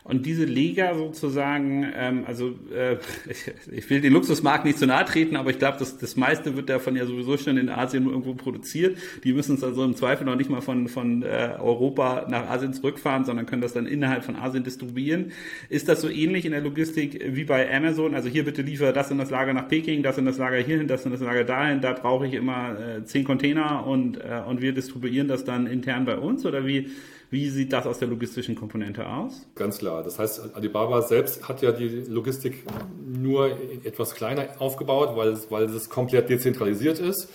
Und 0.03 0.25
diese 0.25 0.43
Lega 0.43 0.95
sozusagen, 0.95 1.89
ähm, 1.95 2.25
also 2.27 2.55
äh, 2.73 2.97
ich, 3.29 3.51
ich 3.71 3.89
will 3.89 4.01
den 4.01 4.11
Luxusmarkt 4.13 4.65
nicht 4.65 4.77
zu 4.77 4.85
nahe 4.85 5.05
treten, 5.05 5.37
aber 5.37 5.49
ich 5.49 5.59
glaube, 5.59 5.77
das, 5.79 5.97
das 5.97 6.17
meiste 6.17 6.57
wird 6.57 6.69
davon 6.69 6.95
ja 6.95 7.05
sowieso 7.05 7.37
schon 7.37 7.57
in 7.57 7.69
Asien 7.69 8.05
irgendwo 8.05 8.33
produziert. 8.33 8.97
Die 9.23 9.33
müssen 9.33 9.55
es 9.55 9.63
also 9.63 9.83
im 9.83 9.95
Zweifel 9.95 10.25
noch 10.25 10.35
nicht 10.35 10.49
mal 10.49 10.61
von, 10.61 10.89
von 10.89 11.23
äh, 11.23 11.55
Europa 11.57 12.27
nach 12.29 12.49
Asien 12.49 12.73
zurückfahren, 12.73 13.23
sondern 13.23 13.45
können 13.45 13.61
das 13.61 13.73
dann 13.73 13.85
innerhalb 13.85 14.25
von 14.25 14.35
Asien 14.35 14.63
distribuieren. 14.63 15.31
Ist 15.69 15.87
das 15.87 16.01
so 16.01 16.09
ähnlich 16.09 16.45
in 16.45 16.51
der 16.51 16.61
Logistik 16.61 17.23
wie 17.25 17.45
bei 17.45 17.73
Amazon? 17.73 18.13
Also 18.13 18.27
hier 18.27 18.43
bitte 18.43 18.61
liefer 18.61 18.91
das 18.91 19.09
in 19.09 19.17
das 19.17 19.29
Lager 19.29 19.53
nach 19.53 19.69
Peking, 19.69 20.03
das 20.03 20.17
in 20.17 20.25
das 20.25 20.37
Lager 20.37 20.57
hierhin, 20.57 20.87
das 20.87 21.05
in 21.05 21.11
das 21.11 21.21
Lager 21.21 21.45
dahin. 21.45 21.79
Da 21.79 21.93
brauche 21.93 22.27
ich 22.27 22.33
immer 22.33 22.77
äh, 22.77 23.05
zehn 23.05 23.23
Container 23.23 23.87
und, 23.87 24.17
äh, 24.17 24.41
und 24.45 24.61
wir 24.61 24.73
distribuieren 24.73 25.29
das 25.29 25.45
dann 25.45 25.65
intern 25.65 26.03
bei 26.03 26.17
uns 26.17 26.45
oder 26.45 26.67
wie? 26.67 26.89
Wie 27.33 27.49
sieht 27.49 27.73
das 27.73 27.87
aus 27.87 27.97
der 27.97 28.07
logistischen 28.09 28.53
Komponente 28.53 29.09
aus? 29.09 29.47
Ganz 29.55 29.79
klar. 29.79 30.03
Das 30.03 30.19
heißt, 30.19 30.53
Alibaba 30.53 31.01
selbst 31.01 31.49
hat 31.49 31.63
ja 31.63 31.71
die 31.71 31.87
Logistik 32.07 32.63
nur 33.03 33.57
etwas 33.83 34.13
kleiner 34.13 34.49
aufgebaut, 34.59 35.17
weil 35.17 35.29
es, 35.29 35.49
weil 35.49 35.63
es 35.63 35.89
komplett 35.89 36.29
dezentralisiert 36.29 36.99
ist. 36.99 37.31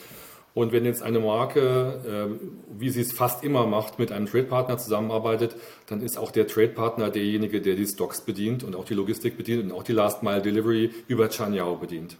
Und 0.54 0.70
wenn 0.70 0.84
jetzt 0.84 1.02
eine 1.02 1.18
Marke, 1.18 2.00
ähm, 2.08 2.38
wie 2.78 2.90
sie 2.90 3.00
es 3.00 3.10
fast 3.10 3.42
immer 3.42 3.66
macht, 3.66 3.98
mit 3.98 4.12
einem 4.12 4.26
Trade-Partner 4.26 4.78
zusammenarbeitet, 4.78 5.56
dann 5.88 6.00
ist 6.00 6.16
auch 6.16 6.30
der 6.30 6.46
Trade-Partner 6.46 7.10
derjenige, 7.10 7.60
der 7.60 7.74
die 7.74 7.86
Stocks 7.88 8.20
bedient 8.20 8.62
und 8.62 8.76
auch 8.76 8.84
die 8.84 8.94
Logistik 8.94 9.36
bedient 9.36 9.64
und 9.64 9.72
auch 9.72 9.82
die 9.82 9.94
Last-Mile-Delivery 9.94 10.92
über 11.08 11.28
Chanyao 11.28 11.74
bedient. 11.74 12.18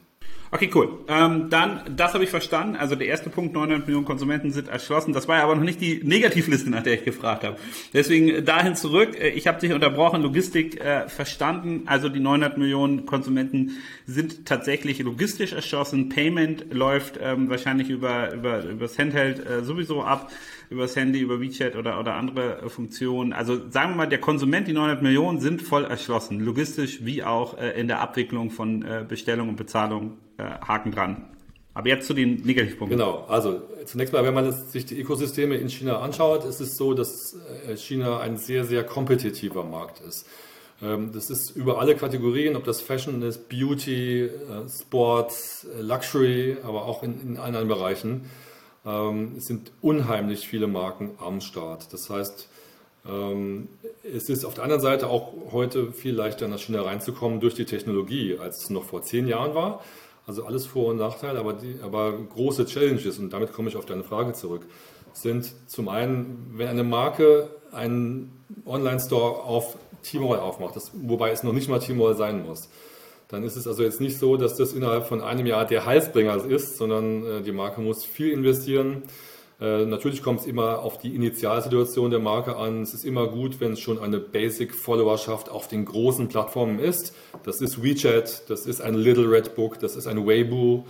Okay, 0.51 0.71
cool. 0.75 1.01
Ähm, 1.09 1.51
dann, 1.51 1.83
das 1.95 2.15
habe 2.15 2.25
ich 2.25 2.31
verstanden. 2.31 2.77
Also 2.77 2.95
der 2.95 3.07
erste 3.07 3.29
Punkt, 3.29 3.53
900 3.53 3.87
Millionen 3.87 4.07
Konsumenten 4.07 4.51
sind 4.51 4.69
erschlossen. 4.69 5.13
Das 5.13 5.29
war 5.29 5.37
ja 5.37 5.45
aber 5.45 5.55
noch 5.55 5.63
nicht 5.63 5.81
die 5.81 6.01
Negativliste, 6.03 6.71
nach 6.71 6.83
der 6.83 6.95
ich 6.95 7.05
gefragt 7.05 7.45
habe. 7.45 7.57
Deswegen 7.93 8.29
äh, 8.31 8.43
dahin 8.43 8.75
zurück. 8.75 9.15
Äh, 9.21 9.29
ich 9.31 9.47
habe 9.47 9.61
dich 9.61 9.73
unterbrochen, 9.73 10.23
Logistik 10.23 10.81
äh, 10.81 11.07
verstanden. 11.09 11.83
Also 11.85 12.09
die 12.09 12.21
900 12.21 12.57
Millionen 12.57 13.05
Konsumenten 13.05 13.73
sind 14.07 14.47
tatsächlich 14.47 15.01
logistisch 15.01 15.53
erschlossen. 15.53 16.09
Payment 16.09 16.73
läuft 16.73 17.19
ähm, 17.23 17.51
wahrscheinlich 17.51 17.91
über, 17.91 18.33
über, 18.33 18.65
über 18.65 18.87
das 18.87 18.99
Handheld 18.99 19.47
äh, 19.47 19.63
sowieso 19.63 20.03
ab, 20.03 20.31
über 20.71 20.83
das 20.83 20.97
Handy, 20.97 21.21
über 21.21 21.41
WeChat 21.41 21.77
oder, 21.77 21.99
oder 21.99 22.15
andere 22.15 22.63
äh, 22.63 22.69
Funktionen. 22.69 23.33
Also 23.33 23.71
sagen 23.71 23.93
wir 23.93 23.97
mal, 23.97 24.09
der 24.09 24.21
Konsument, 24.21 24.69
die 24.69 24.73
900 24.73 25.03
Millionen 25.03 25.41
sind 25.41 25.63
voll 25.63 25.85
erschlossen. 25.85 26.41
Logistisch 26.41 27.05
wie 27.05 27.23
auch 27.23 27.59
äh, 27.59 27.79
in 27.81 27.89
der 27.89 28.01
Abwicklung 28.01 28.51
von 28.51 28.83
äh, 28.83 29.05
Bestellung 29.09 29.49
und 29.49 29.57
Bezahlung 29.57 30.19
äh, 30.37 30.43
Haken 30.43 30.93
dran. 30.93 31.25
Aber 31.75 31.89
jetzt 31.89 32.07
zu 32.09 32.15
den 32.15 32.43
Negativpunkten. 32.43 32.99
Genau, 32.99 33.25
also 33.29 33.63
zunächst 33.85 34.13
mal, 34.13 34.25
wenn 34.25 34.35
man 34.35 34.51
sich 34.51 34.85
die 34.85 35.01
Ökosysteme 35.01 35.57
in 35.57 35.69
China 35.69 36.01
anschaut, 36.01 36.45
ist 36.45 36.61
es 36.61 36.77
so, 36.77 36.93
dass 36.93 37.37
äh, 37.69 37.77
China 37.77 38.19
ein 38.19 38.37
sehr, 38.37 38.65
sehr 38.65 38.83
kompetitiver 38.85 39.63
Markt 39.65 40.01
ist. 40.01 40.27
Ähm, 40.83 41.13
das 41.13 41.31
ist 41.31 41.51
über 41.51 41.81
alle 41.81 41.95
Kategorien, 41.95 42.57
ob 42.57 42.65
das 42.65 42.81
Fashion 42.81 43.23
ist, 43.23 43.49
Beauty, 43.49 44.25
äh, 44.25 44.31
Sports, 44.69 45.67
Luxury, 45.81 46.57
aber 46.65 46.85
auch 46.85 47.03
in, 47.03 47.21
in 47.21 47.37
anderen 47.37 47.69
Bereichen. 47.69 48.23
Ähm, 48.87 49.35
es 49.37 49.47
sind 49.47 49.73
unheimlich 49.81 50.49
viele 50.49 50.67
Marken 50.67 51.11
am 51.19 51.41
Start. 51.41 51.93
Das 51.93 52.11
heißt, 52.11 52.49
ähm, 53.09 53.69
es 54.03 54.29
ist 54.29 54.45
auf 54.45 54.55
der 54.55 54.65
anderen 54.65 54.83
Seite 54.83 55.09
auch 55.09 55.33
heute 55.53 55.93
viel 55.93 56.15
leichter 56.15 56.49
nach 56.49 56.59
China 56.59 56.83
reinzukommen 56.83 57.41
durch 57.41 57.55
die 57.55 57.65
Technologie, 57.65 58.39
als 58.39 58.65
es 58.65 58.71
noch 58.71 58.85
vor 58.85 59.03
zehn 59.03 59.27
Jahren 59.27 59.55
war. 59.55 59.83
Also 60.27 60.45
alles 60.45 60.67
Vor- 60.67 60.89
und 60.89 60.99
Nachteile, 60.99 61.39
aber, 61.39 61.55
die, 61.55 61.77
aber 61.83 62.13
große 62.13 62.67
Challenges, 62.67 63.19
und 63.19 63.33
damit 63.33 63.53
komme 63.53 63.71
ich 63.71 63.77
auf 63.77 63.87
deine 63.87 64.05
Frage 64.05 64.35
zurück, 64.35 64.67
sind 65.15 65.51
zum 65.67 65.89
einen, 65.89 66.53
wenn 66.55 66.69
eine 66.69 66.85
Marke 66.85 67.49
einen 67.73 68.45
Online-Store 68.67 69.43
auf 69.43 69.77
Tmall 70.03 70.39
aufmacht, 70.39 70.77
das, 70.77 70.93
wobei 70.95 71.31
es 71.31 71.43
noch 71.43 71.55
nicht 71.55 71.69
mal 71.69 71.81
Tmall 71.81 72.15
sein 72.15 72.45
muss, 72.47 72.69
dann 73.29 73.43
ist 73.45 73.57
es 73.57 73.67
also 73.67 73.83
jetzt 73.83 74.01
nicht 74.01 74.19
so, 74.19 74.37
dass 74.37 74.57
das 74.57 74.73
innerhalb 74.73 75.07
von 75.07 75.21
einem 75.21 75.47
Jahr 75.47 75.67
der 75.67 75.87
Heilsbringer 75.87 76.45
ist, 76.45 76.77
sondern 76.77 77.25
äh, 77.25 77.43
die 77.43 77.53
Marke 77.53 77.81
muss 77.81 78.05
viel 78.05 78.33
investieren 78.33 79.05
äh, 79.61 79.85
natürlich 79.87 80.23
kommt 80.23 80.41
es 80.41 80.47
immer 80.47 80.81
auf 80.81 80.99
die 80.99 81.15
Initialsituation 81.15 82.11
der 82.11 82.21
Marke 82.21 82.57
an. 82.57 82.83
Es 82.83 82.95
ist 82.95 83.05
immer 83.05 83.27
gut, 83.27 83.61
wenn 83.61 83.73
es 83.73 83.81
schon 83.81 83.99
eine 83.99 84.19
Basic-Followerschaft 84.19 85.49
auf 85.49 85.67
den 85.67 85.85
großen 85.85 86.29
Plattformen 86.29 86.79
ist. 86.79 87.15
Das 87.43 87.61
ist 87.61 87.83
WeChat, 87.83 88.49
das 88.49 88.67
ist 88.67 88.81
ein 88.81 88.95
Little 88.95 89.29
Red 89.29 89.57
Book, 89.57 89.81
das 89.81 89.97
ist 89.97 90.07
ein 90.07 90.27
Weibo 90.27 90.87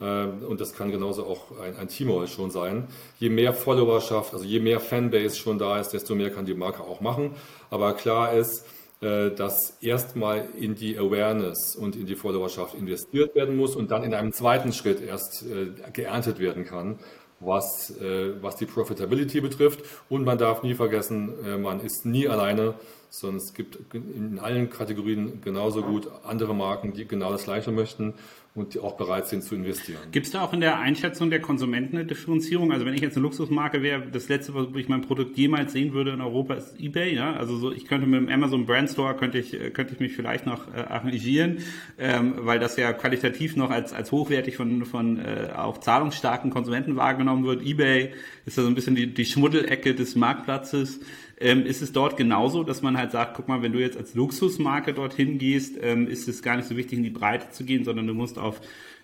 äh, 0.00 0.24
und 0.24 0.58
das 0.58 0.74
kann 0.74 0.90
genauso 0.90 1.26
auch 1.26 1.58
ein, 1.60 1.76
ein 1.76 1.88
Tmall 1.88 2.28
schon 2.28 2.50
sein. 2.50 2.88
Je 3.18 3.28
mehr 3.28 3.52
Followerschaft, 3.52 4.32
also 4.32 4.44
je 4.44 4.60
mehr 4.60 4.80
Fanbase 4.80 5.36
schon 5.36 5.58
da 5.58 5.78
ist, 5.78 5.90
desto 5.90 6.14
mehr 6.14 6.30
kann 6.30 6.46
die 6.46 6.54
Marke 6.54 6.82
auch 6.84 7.02
machen. 7.02 7.32
Aber 7.68 7.92
klar 7.92 8.32
ist, 8.32 8.64
dass 9.00 9.76
erstmal 9.80 10.48
in 10.58 10.74
die 10.74 10.98
Awareness 10.98 11.76
und 11.76 11.94
in 11.94 12.06
die 12.06 12.16
Followerschaft 12.16 12.74
investiert 12.74 13.34
werden 13.36 13.56
muss 13.56 13.76
und 13.76 13.92
dann 13.92 14.02
in 14.02 14.12
einem 14.12 14.32
zweiten 14.32 14.72
Schritt 14.72 15.00
erst 15.00 15.44
geerntet 15.92 16.40
werden 16.40 16.64
kann 16.64 16.98
was, 17.40 17.90
äh, 18.00 18.42
was 18.42 18.56
die 18.56 18.66
Profitability 18.66 19.40
betrifft. 19.40 19.84
Und 20.08 20.24
man 20.24 20.38
darf 20.38 20.62
nie 20.62 20.74
vergessen, 20.74 21.34
äh, 21.44 21.56
man 21.56 21.80
ist 21.80 22.04
nie 22.04 22.28
alleine, 22.28 22.74
sondern 23.10 23.38
es 23.38 23.54
gibt 23.54 23.78
in 23.94 24.38
allen 24.38 24.70
Kategorien 24.70 25.40
genauso 25.40 25.82
gut 25.82 26.08
andere 26.24 26.54
Marken, 26.54 26.92
die 26.92 27.06
genau 27.06 27.30
das 27.32 27.44
Gleiche 27.44 27.72
möchten 27.72 28.14
und 28.58 28.74
die 28.74 28.80
auch 28.80 28.96
bereit 28.96 29.28
sind 29.28 29.42
zu 29.42 29.54
investieren. 29.54 29.98
Gibt 30.10 30.26
es 30.26 30.32
da 30.32 30.42
auch 30.42 30.52
in 30.52 30.60
der 30.60 30.78
Einschätzung 30.78 31.30
der 31.30 31.40
Konsumenten 31.40 31.96
eine 31.96 32.06
Differenzierung? 32.06 32.72
Also 32.72 32.84
wenn 32.84 32.94
ich 32.94 33.00
jetzt 33.00 33.16
eine 33.16 33.22
Luxusmarke 33.22 33.82
wäre, 33.82 34.02
das 34.10 34.28
letzte, 34.28 34.52
wo 34.54 34.76
ich 34.76 34.88
mein 34.88 35.02
Produkt 35.02 35.36
jemals 35.36 35.72
sehen 35.72 35.92
würde 35.92 36.10
in 36.10 36.20
Europa, 36.20 36.54
ist 36.54 36.78
eBay. 36.78 37.14
Ja? 37.14 37.34
Also 37.34 37.56
so, 37.56 37.72
ich 37.72 37.86
könnte 37.86 38.06
mit 38.06 38.20
dem 38.20 38.28
Amazon 38.28 38.66
Brand 38.66 38.90
Store 38.90 39.14
könnte 39.14 39.38
ich 39.38 39.52
könnte 39.72 39.94
ich 39.94 40.00
mich 40.00 40.14
vielleicht 40.14 40.44
noch 40.44 40.66
äh, 40.74 40.80
arrangieren, 40.80 41.58
ähm, 41.98 42.34
weil 42.38 42.58
das 42.58 42.76
ja 42.76 42.92
qualitativ 42.92 43.56
noch 43.56 43.70
als 43.70 43.92
als 43.92 44.12
hochwertig 44.12 44.56
von 44.56 44.84
von 44.84 45.18
äh, 45.18 45.50
auch 45.56 45.78
zahlungsstarken 45.78 46.50
Konsumenten 46.50 46.96
wahrgenommen 46.96 47.44
wird. 47.44 47.62
eBay 47.62 48.12
ist 48.44 48.56
ja 48.56 48.64
so 48.64 48.68
ein 48.68 48.74
bisschen 48.74 48.96
die 48.96 49.14
die 49.14 49.24
Schmuddelecke 49.24 49.94
des 49.94 50.16
Marktplatzes. 50.16 51.00
Ähm, 51.40 51.64
ist 51.66 51.82
es 51.82 51.92
dort 51.92 52.16
genauso, 52.16 52.64
dass 52.64 52.82
man 52.82 52.98
halt 52.98 53.12
sagt, 53.12 53.34
guck 53.34 53.46
mal, 53.46 53.62
wenn 53.62 53.72
du 53.72 53.78
jetzt 53.78 53.96
als 53.96 54.14
Luxusmarke 54.14 54.92
dorthin 54.92 55.38
gehst, 55.38 55.76
ähm, 55.80 56.08
ist 56.08 56.26
es 56.28 56.42
gar 56.42 56.56
nicht 56.56 56.68
so 56.68 56.76
wichtig, 56.76 56.98
in 56.98 57.04
die 57.04 57.10
Breite 57.10 57.50
zu 57.50 57.64
gehen, 57.64 57.84
sondern 57.84 58.06
du 58.08 58.14
musst 58.14 58.38
auf 58.38 58.60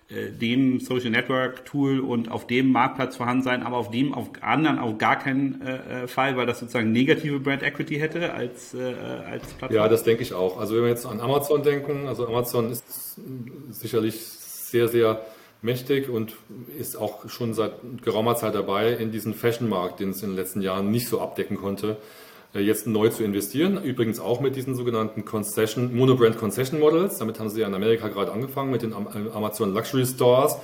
äh, 0.09 0.31
dem 0.31 0.81
Social 0.81 1.09
Network 1.09 1.65
Tool 1.65 1.99
und 1.99 2.29
auf 2.29 2.45
dem 2.45 2.71
Marktplatz 2.71 3.15
vorhanden 3.15 3.43
sein, 3.43 3.63
aber 3.63 3.77
auf 3.77 3.89
dem 3.89 4.13
auf 4.13 4.29
anderen 4.41 4.79
auf 4.79 4.97
gar 4.97 5.17
keinen 5.17 5.61
äh, 5.61 6.03
äh 6.03 6.07
Fall, 6.07 6.35
weil 6.37 6.45
das 6.45 6.59
sozusagen 6.59 6.91
negative 6.91 7.39
Brand 7.39 7.63
Equity 7.63 7.95
hätte 7.95 8.33
als, 8.33 8.73
äh, 8.73 8.83
als 8.83 9.53
Plattform. 9.53 9.73
Ja, 9.73 9.87
das 9.87 10.03
denke 10.03 10.21
ich 10.21 10.33
auch. 10.33 10.59
Also 10.59 10.75
wenn 10.75 10.83
wir 10.83 10.89
jetzt 10.89 11.05
an 11.05 11.21
Amazon 11.21 11.63
denken, 11.63 12.07
also 12.07 12.27
Amazon 12.27 12.69
ist 12.69 13.19
sicherlich 13.71 14.19
sehr, 14.19 14.89
sehr 14.89 15.25
mächtig 15.65 16.09
und 16.09 16.33
ist 16.79 16.95
auch 16.95 17.27
schon 17.27 17.53
seit 17.53 17.73
geraumer 18.03 18.35
Zeit 18.35 18.55
dabei, 18.55 18.93
in 18.93 19.11
diesen 19.11 19.33
Fashion-Markt, 19.33 19.99
den 19.99 20.11
es 20.11 20.23
in 20.23 20.29
den 20.29 20.35
letzten 20.37 20.61
Jahren 20.61 20.91
nicht 20.91 21.09
so 21.09 21.19
abdecken 21.19 21.57
konnte, 21.57 21.97
äh, 22.53 22.59
jetzt 22.59 22.87
neu 22.87 23.09
zu 23.09 23.23
investieren. 23.23 23.83
Übrigens 23.83 24.19
auch 24.19 24.39
mit 24.39 24.55
diesen 24.55 24.75
sogenannten 24.75 25.25
Concession, 25.25 25.93
Monobrand 25.95 26.37
Concession 26.37 26.79
Models. 26.79 27.17
Damit 27.17 27.39
haben 27.39 27.49
sie 27.49 27.61
ja 27.61 27.67
in 27.67 27.73
Amerika 27.73 28.07
gerade 28.07 28.31
angefangen 28.31 28.71
mit 28.71 28.81
den 28.81 28.91
äh, 28.91 29.31
Amazon 29.33 29.73
Luxury 29.73 30.05
Stores. 30.05 30.55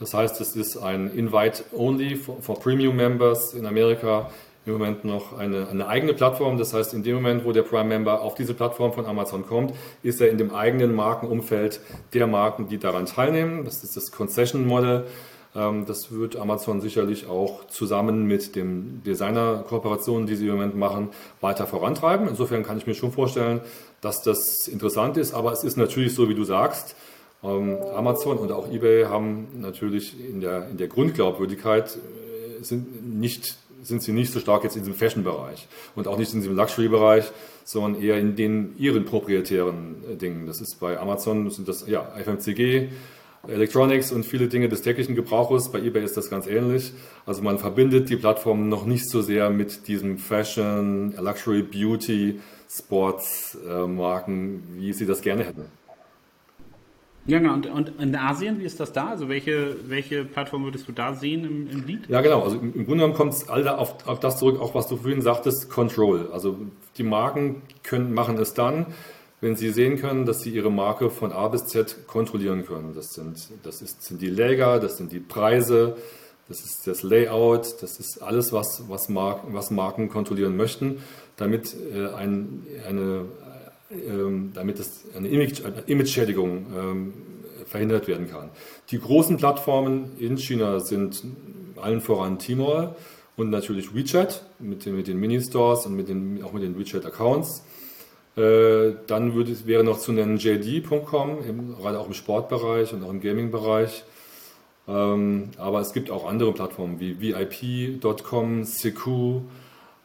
Das 0.00 0.14
heißt, 0.14 0.40
es 0.40 0.54
ist 0.54 0.76
ein 0.76 1.10
Invite-Only 1.10 2.16
for, 2.16 2.40
for, 2.40 2.58
Premium 2.60 2.96
Members 2.96 3.54
in 3.54 3.66
Amerika 3.66 4.30
im 4.68 4.78
Moment 4.78 5.04
noch 5.04 5.36
eine, 5.36 5.68
eine 5.68 5.88
eigene 5.88 6.14
Plattform. 6.14 6.58
Das 6.58 6.74
heißt, 6.74 6.94
in 6.94 7.02
dem 7.02 7.16
Moment, 7.16 7.44
wo 7.44 7.52
der 7.52 7.62
Prime-Member 7.62 8.20
auf 8.20 8.34
diese 8.34 8.54
Plattform 8.54 8.92
von 8.92 9.06
Amazon 9.06 9.46
kommt, 9.46 9.74
ist 10.02 10.20
er 10.20 10.30
in 10.30 10.38
dem 10.38 10.54
eigenen 10.54 10.94
Markenumfeld 10.94 11.80
der 12.14 12.26
Marken, 12.26 12.68
die 12.68 12.78
daran 12.78 13.06
teilnehmen. 13.06 13.64
Das 13.64 13.82
ist 13.82 13.96
das 13.96 14.12
Concession-Model. 14.12 15.06
Ähm, 15.56 15.86
das 15.86 16.12
wird 16.12 16.36
Amazon 16.36 16.80
sicherlich 16.80 17.26
auch 17.26 17.66
zusammen 17.66 18.26
mit 18.26 18.54
den 18.54 19.02
Designer-Kooperationen, 19.04 20.26
die 20.26 20.36
sie 20.36 20.46
im 20.46 20.54
Moment 20.54 20.76
machen, 20.76 21.08
weiter 21.40 21.66
vorantreiben. 21.66 22.28
Insofern 22.28 22.62
kann 22.62 22.78
ich 22.78 22.86
mir 22.86 22.94
schon 22.94 23.12
vorstellen, 23.12 23.60
dass 24.00 24.22
das 24.22 24.68
interessant 24.68 25.16
ist. 25.16 25.34
Aber 25.34 25.52
es 25.52 25.64
ist 25.64 25.76
natürlich 25.76 26.14
so, 26.14 26.28
wie 26.28 26.34
du 26.34 26.44
sagst, 26.44 26.94
ähm, 27.42 27.78
Amazon 27.94 28.38
und 28.38 28.52
auch 28.52 28.70
eBay 28.70 29.04
haben 29.04 29.48
natürlich 29.60 30.18
in 30.18 30.40
der, 30.40 30.68
in 30.68 30.76
der 30.76 30.88
Grundglaubwürdigkeit 30.88 31.96
äh, 31.96 32.62
sind 32.62 33.18
nicht 33.18 33.56
sind 33.82 34.02
sie 34.02 34.12
nicht 34.12 34.32
so 34.32 34.40
stark 34.40 34.64
jetzt 34.64 34.76
in 34.76 34.82
diesem 34.82 34.94
Fashion-Bereich 34.94 35.68
und 35.94 36.08
auch 36.08 36.18
nicht 36.18 36.32
in 36.32 36.40
diesem 36.40 36.56
Luxury-Bereich, 36.56 37.24
sondern 37.64 38.00
eher 38.02 38.18
in 38.18 38.36
den 38.36 38.76
ihren 38.78 39.04
proprietären 39.04 39.96
äh, 40.10 40.16
Dingen. 40.16 40.46
Das 40.46 40.60
ist 40.60 40.78
bei 40.80 40.98
Amazon, 40.98 41.50
sind 41.50 41.68
das 41.68 41.86
ja 41.86 42.02
FMCG, 42.16 42.88
Electronics 43.46 44.10
und 44.12 44.26
viele 44.26 44.48
Dinge 44.48 44.68
des 44.68 44.82
täglichen 44.82 45.14
Gebrauches. 45.14 45.70
Bei 45.70 45.78
eBay 45.78 46.04
ist 46.04 46.16
das 46.16 46.28
ganz 46.28 46.46
ähnlich. 46.46 46.92
Also 47.24 47.42
man 47.42 47.58
verbindet 47.58 48.08
die 48.08 48.16
Plattform 48.16 48.68
noch 48.68 48.84
nicht 48.84 49.08
so 49.08 49.22
sehr 49.22 49.50
mit 49.50 49.86
diesem 49.86 50.18
Fashion, 50.18 51.14
Luxury, 51.18 51.62
Beauty, 51.62 52.40
Sports 52.68 53.56
äh, 53.66 53.86
wie 54.76 54.92
sie 54.92 55.06
das 55.06 55.22
gerne 55.22 55.44
hätten. 55.44 55.77
Ja, 57.28 57.38
genau. 57.40 57.52
Und, 57.52 57.66
und, 57.66 58.00
in 58.00 58.16
Asien, 58.16 58.58
wie 58.58 58.64
ist 58.64 58.80
das 58.80 58.92
da? 58.92 59.10
Also 59.10 59.28
welche, 59.28 59.76
welche 59.86 60.24
Plattform 60.24 60.64
würdest 60.64 60.88
du 60.88 60.92
da 60.92 61.12
sehen 61.12 61.44
im, 61.44 61.70
im 61.70 61.86
Lied? 61.86 62.08
Ja, 62.08 62.22
genau. 62.22 62.42
Also 62.42 62.56
im, 62.56 62.74
im 62.74 62.86
Grunde 62.86 63.02
genommen 63.02 63.14
kommt 63.14 63.34
es 63.34 63.48
all 63.50 63.68
auf, 63.68 64.08
auf 64.08 64.18
das 64.18 64.38
zurück, 64.38 64.58
auch 64.60 64.74
was 64.74 64.88
du 64.88 64.96
vorhin 64.96 65.20
sagtest, 65.20 65.68
Control. 65.68 66.30
Also 66.32 66.58
die 66.96 67.02
Marken 67.02 67.62
können, 67.82 68.14
machen 68.14 68.38
es 68.38 68.54
dann, 68.54 68.86
wenn 69.42 69.56
Sie 69.56 69.68
sehen 69.70 69.98
können, 69.98 70.24
dass 70.24 70.40
Sie 70.40 70.50
Ihre 70.50 70.72
Marke 70.72 71.10
von 71.10 71.30
A 71.32 71.48
bis 71.48 71.66
Z 71.66 72.06
kontrollieren 72.06 72.64
können. 72.64 72.94
Das 72.94 73.12
sind, 73.12 73.50
das 73.62 73.82
ist, 73.82 74.02
sind 74.02 74.22
die 74.22 74.30
Läger, 74.30 74.80
das 74.80 74.96
sind 74.96 75.12
die 75.12 75.20
Preise, 75.20 75.98
das 76.48 76.60
ist 76.60 76.86
das 76.86 77.02
Layout, 77.02 77.82
das 77.82 78.00
ist 78.00 78.22
alles, 78.22 78.54
was, 78.54 78.84
was, 78.88 79.10
Marken, 79.10 79.52
was 79.52 79.70
Marken 79.70 80.08
kontrollieren 80.08 80.56
möchten, 80.56 81.02
damit, 81.36 81.76
äh, 81.94 82.08
ein, 82.14 82.66
eine, 82.88 83.26
damit 83.90 84.78
es 84.78 85.04
eine 85.16 85.28
Image-Schädigung 85.28 86.66
ähm, 86.76 87.12
verhindert 87.66 88.06
werden 88.08 88.28
kann. 88.28 88.50
Die 88.90 88.98
großen 88.98 89.36
Plattformen 89.36 90.12
in 90.18 90.36
China 90.36 90.80
sind 90.80 91.22
allen 91.76 92.00
voran 92.00 92.38
Tmall 92.38 92.96
und 93.36 93.50
natürlich 93.50 93.94
WeChat 93.94 94.44
mit 94.58 94.84
den, 94.84 94.96
mit 94.96 95.06
den 95.06 95.18
Mini-Stores 95.18 95.86
und 95.86 95.96
mit 95.96 96.08
den, 96.08 96.42
auch 96.42 96.52
mit 96.52 96.62
den 96.62 96.78
WeChat-Accounts. 96.78 97.62
Äh, 98.36 98.94
dann 99.06 99.34
würde, 99.34 99.56
wäre 99.66 99.84
noch 99.84 99.98
zu 99.98 100.12
nennen 100.12 100.36
JD.com, 100.36 101.76
gerade 101.78 101.98
auch 101.98 102.06
im 102.06 102.14
Sportbereich 102.14 102.92
und 102.92 103.02
auch 103.04 103.10
im 103.10 103.20
Gaming-Bereich. 103.20 104.04
Ähm, 104.86 105.50
aber 105.56 105.80
es 105.80 105.92
gibt 105.92 106.10
auch 106.10 106.28
andere 106.28 106.52
Plattformen 106.52 107.00
wie 107.00 107.20
VIP.com, 107.20 108.64
Seku 108.64 109.36
ähm, 109.36 109.42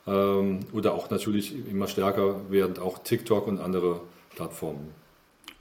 oder 0.05 0.93
auch 0.93 1.09
natürlich 1.09 1.53
immer 1.69 1.87
stärker 1.87 2.51
werden 2.51 2.77
auch 2.77 2.99
TikTok 2.99 3.47
und 3.47 3.59
andere 3.59 4.01
Plattformen. 4.35 5.02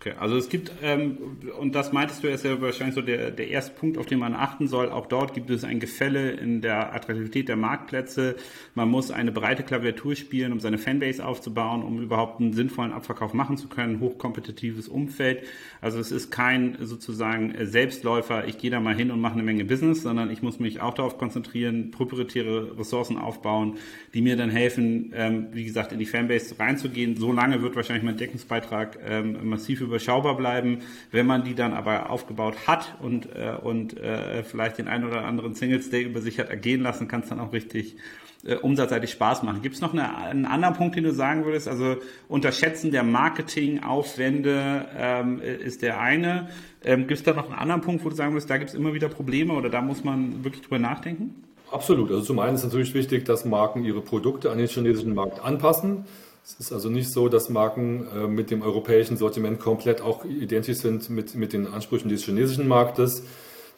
Okay, 0.02 0.14
also 0.18 0.36
es 0.36 0.48
gibt, 0.48 0.72
ähm, 0.82 1.16
und 1.60 1.76
das 1.76 1.92
meintest 1.92 2.24
du, 2.24 2.28
ist 2.28 2.44
ja 2.44 2.60
wahrscheinlich 2.60 2.96
so 2.96 3.02
der, 3.02 3.30
der 3.30 3.46
erste 3.46 3.72
Punkt, 3.72 3.98
auf 3.98 4.06
den 4.06 4.18
man 4.18 4.34
achten 4.34 4.66
soll. 4.66 4.88
Auch 4.90 5.06
dort 5.06 5.32
gibt 5.32 5.48
es 5.48 5.62
ein 5.62 5.78
Gefälle 5.78 6.32
in 6.32 6.60
der 6.60 6.92
Attraktivität 6.92 7.48
der 7.48 7.54
Marktplätze. 7.54 8.34
Man 8.74 8.88
muss 8.88 9.12
eine 9.12 9.30
breite 9.30 9.62
Klaviatur 9.62 10.16
spielen, 10.16 10.50
um 10.50 10.58
seine 10.58 10.78
Fanbase 10.78 11.24
aufzubauen, 11.24 11.84
um 11.84 12.02
überhaupt 12.02 12.40
einen 12.40 12.52
sinnvollen 12.52 12.90
Abverkauf 12.92 13.32
machen 13.32 13.56
zu 13.56 13.68
können. 13.68 14.00
Hochkompetitives 14.00 14.88
Umfeld. 14.88 15.44
Also 15.80 16.00
es 16.00 16.10
ist 16.10 16.32
kein 16.32 16.78
sozusagen 16.80 17.54
Selbstläufer, 17.64 18.48
ich 18.48 18.58
gehe 18.58 18.72
da 18.72 18.80
mal 18.80 18.96
hin 18.96 19.12
und 19.12 19.20
mache 19.20 19.34
eine 19.34 19.44
Menge 19.44 19.64
Business, 19.64 20.02
sondern 20.02 20.32
ich 20.32 20.42
muss 20.42 20.58
mich 20.58 20.80
auch 20.80 20.94
darauf 20.94 21.16
konzentrieren, 21.16 21.92
proprietäre 21.92 22.76
Ressourcen 22.76 23.18
aufbauen, 23.18 23.78
die 24.14 24.20
mir 24.20 24.36
dann 24.36 24.50
helfen, 24.50 25.12
ähm, 25.14 25.46
wie 25.52 25.62
gesagt, 25.62 25.92
in 25.92 26.00
die 26.00 26.06
Fanbase 26.06 26.58
reinzugehen. 26.58 27.16
So 27.16 27.30
lange 27.30 27.62
wird 27.62 27.76
wahrscheinlich 27.76 28.02
mein 28.02 28.16
Deckungsbeitrag 28.16 28.98
ähm, 29.06 29.48
massiv 29.48 29.80
über 29.80 29.91
überschaubar 29.92 30.36
bleiben. 30.36 30.80
Wenn 31.10 31.26
man 31.26 31.44
die 31.44 31.54
dann 31.54 31.72
aber 31.74 32.10
aufgebaut 32.10 32.66
hat 32.66 32.96
und, 33.00 33.26
äh, 33.34 33.54
und 33.62 33.98
äh, 33.98 34.42
vielleicht 34.42 34.78
den 34.78 34.88
einen 34.88 35.04
oder 35.04 35.24
anderen 35.24 35.54
Singles 35.54 35.90
Day 35.90 36.02
über 36.02 36.20
sich 36.20 36.38
hat 36.38 36.50
ergehen 36.50 36.82
lassen, 36.82 37.08
kann 37.08 37.20
es 37.20 37.28
dann 37.28 37.40
auch 37.40 37.52
richtig 37.52 37.96
äh, 38.44 38.56
umsatzseitig 38.56 39.10
Spaß 39.10 39.42
machen. 39.44 39.62
Gibt 39.62 39.76
es 39.76 39.80
noch 39.80 39.92
eine, 39.92 40.16
einen 40.16 40.46
anderen 40.46 40.74
Punkt, 40.74 40.96
den 40.96 41.04
du 41.04 41.12
sagen 41.12 41.44
würdest? 41.44 41.68
Also 41.68 41.96
Unterschätzen 42.28 42.90
der 42.90 43.04
Marketingaufwände 43.04 44.86
ähm, 44.96 45.40
ist 45.40 45.82
der 45.82 46.00
eine. 46.00 46.48
Ähm, 46.84 47.06
gibt 47.06 47.20
es 47.20 47.22
da 47.22 47.34
noch 47.34 47.44
einen 47.44 47.58
anderen 47.58 47.82
Punkt, 47.82 48.04
wo 48.04 48.08
du 48.08 48.16
sagen 48.16 48.32
würdest, 48.32 48.50
da 48.50 48.56
gibt 48.56 48.70
es 48.70 48.74
immer 48.74 48.94
wieder 48.94 49.08
Probleme 49.08 49.52
oder 49.52 49.68
da 49.68 49.80
muss 49.80 50.02
man 50.02 50.42
wirklich 50.42 50.62
drüber 50.62 50.80
nachdenken? 50.80 51.44
Absolut. 51.70 52.10
Also 52.10 52.22
zum 52.22 52.38
einen 52.40 52.56
ist 52.56 52.64
natürlich 52.64 52.92
wichtig, 52.94 53.24
dass 53.24 53.44
Marken 53.44 53.84
ihre 53.84 54.00
Produkte 54.00 54.50
an 54.50 54.58
den 54.58 54.66
chinesischen 54.66 55.14
Markt 55.14 55.42
anpassen. 55.42 56.04
Es 56.44 56.58
ist 56.58 56.72
also 56.72 56.88
nicht 56.88 57.12
so, 57.12 57.28
dass 57.28 57.48
Marken 57.48 58.08
äh, 58.08 58.26
mit 58.26 58.50
dem 58.50 58.62
europäischen 58.62 59.16
Sortiment 59.16 59.60
komplett 59.60 60.00
auch 60.00 60.24
identisch 60.24 60.78
sind 60.78 61.08
mit, 61.08 61.36
mit 61.36 61.52
den 61.52 61.68
Ansprüchen 61.68 62.08
des 62.08 62.24
chinesischen 62.24 62.66
Marktes. 62.66 63.22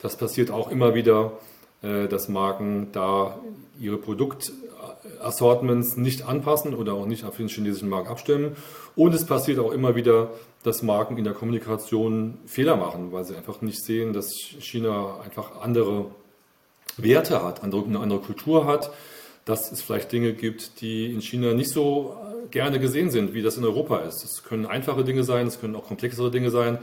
Das 0.01 0.17
passiert 0.17 0.51
auch 0.51 0.71
immer 0.71 0.95
wieder, 0.95 1.33
äh, 1.83 2.09
dass 2.09 2.29
Marken 2.29 2.89
da 2.93 3.39
ihre 3.79 3.99
Produktassortments 3.99 5.99
nicht 5.99 6.27
anpassen 6.27 6.75
oder 6.75 6.95
auch 6.95 7.05
nicht 7.05 7.25
auf 7.25 7.37
den 7.37 7.49
chinesischen 7.49 7.91
Markt 7.91 8.09
abstimmen. 8.09 8.57
Und 8.97 9.15
es 9.15 9.27
passiert 9.27 9.59
auch 9.59 9.73
immer 9.73 9.95
wieder, 9.95 10.31
dass 10.63 10.83
Marken 10.83 11.19
in 11.19 11.25
der 11.25 11.35
Kommunikation 11.35 12.39
Fehler 12.47 12.77
machen, 12.77 13.13
weil 13.13 13.25
sie 13.25 13.37
einfach 13.37 13.61
nicht 13.61 13.85
sehen, 13.85 14.15
dass 14.15 14.33
China 14.33 15.21
einfach 15.23 15.61
andere 15.61 16.07
Werte 16.97 17.45
hat, 17.45 17.63
eine 17.63 17.99
andere 17.99 18.21
Kultur 18.21 18.65
hat, 18.65 18.91
dass 19.45 19.71
es 19.71 19.83
vielleicht 19.83 20.13
Dinge 20.13 20.33
gibt, 20.33 20.81
die 20.81 21.13
in 21.13 21.21
China 21.21 21.53
nicht 21.53 21.71
so 21.71 22.17
gerne 22.51 22.81
gesehen 22.81 23.11
sind, 23.11 23.35
wie 23.35 23.43
das 23.43 23.57
in 23.57 23.65
Europa 23.65 23.99
ist. 23.99 24.25
Es 24.25 24.43
können 24.45 24.67
einfache 24.67 25.05
Dinge 25.05 25.25
sein, 25.25 25.47
es 25.47 25.61
können 25.61 25.77
auch 25.77 25.87
komplexere 25.87 26.31
Dinge 26.31 26.51
sein. 26.51 26.79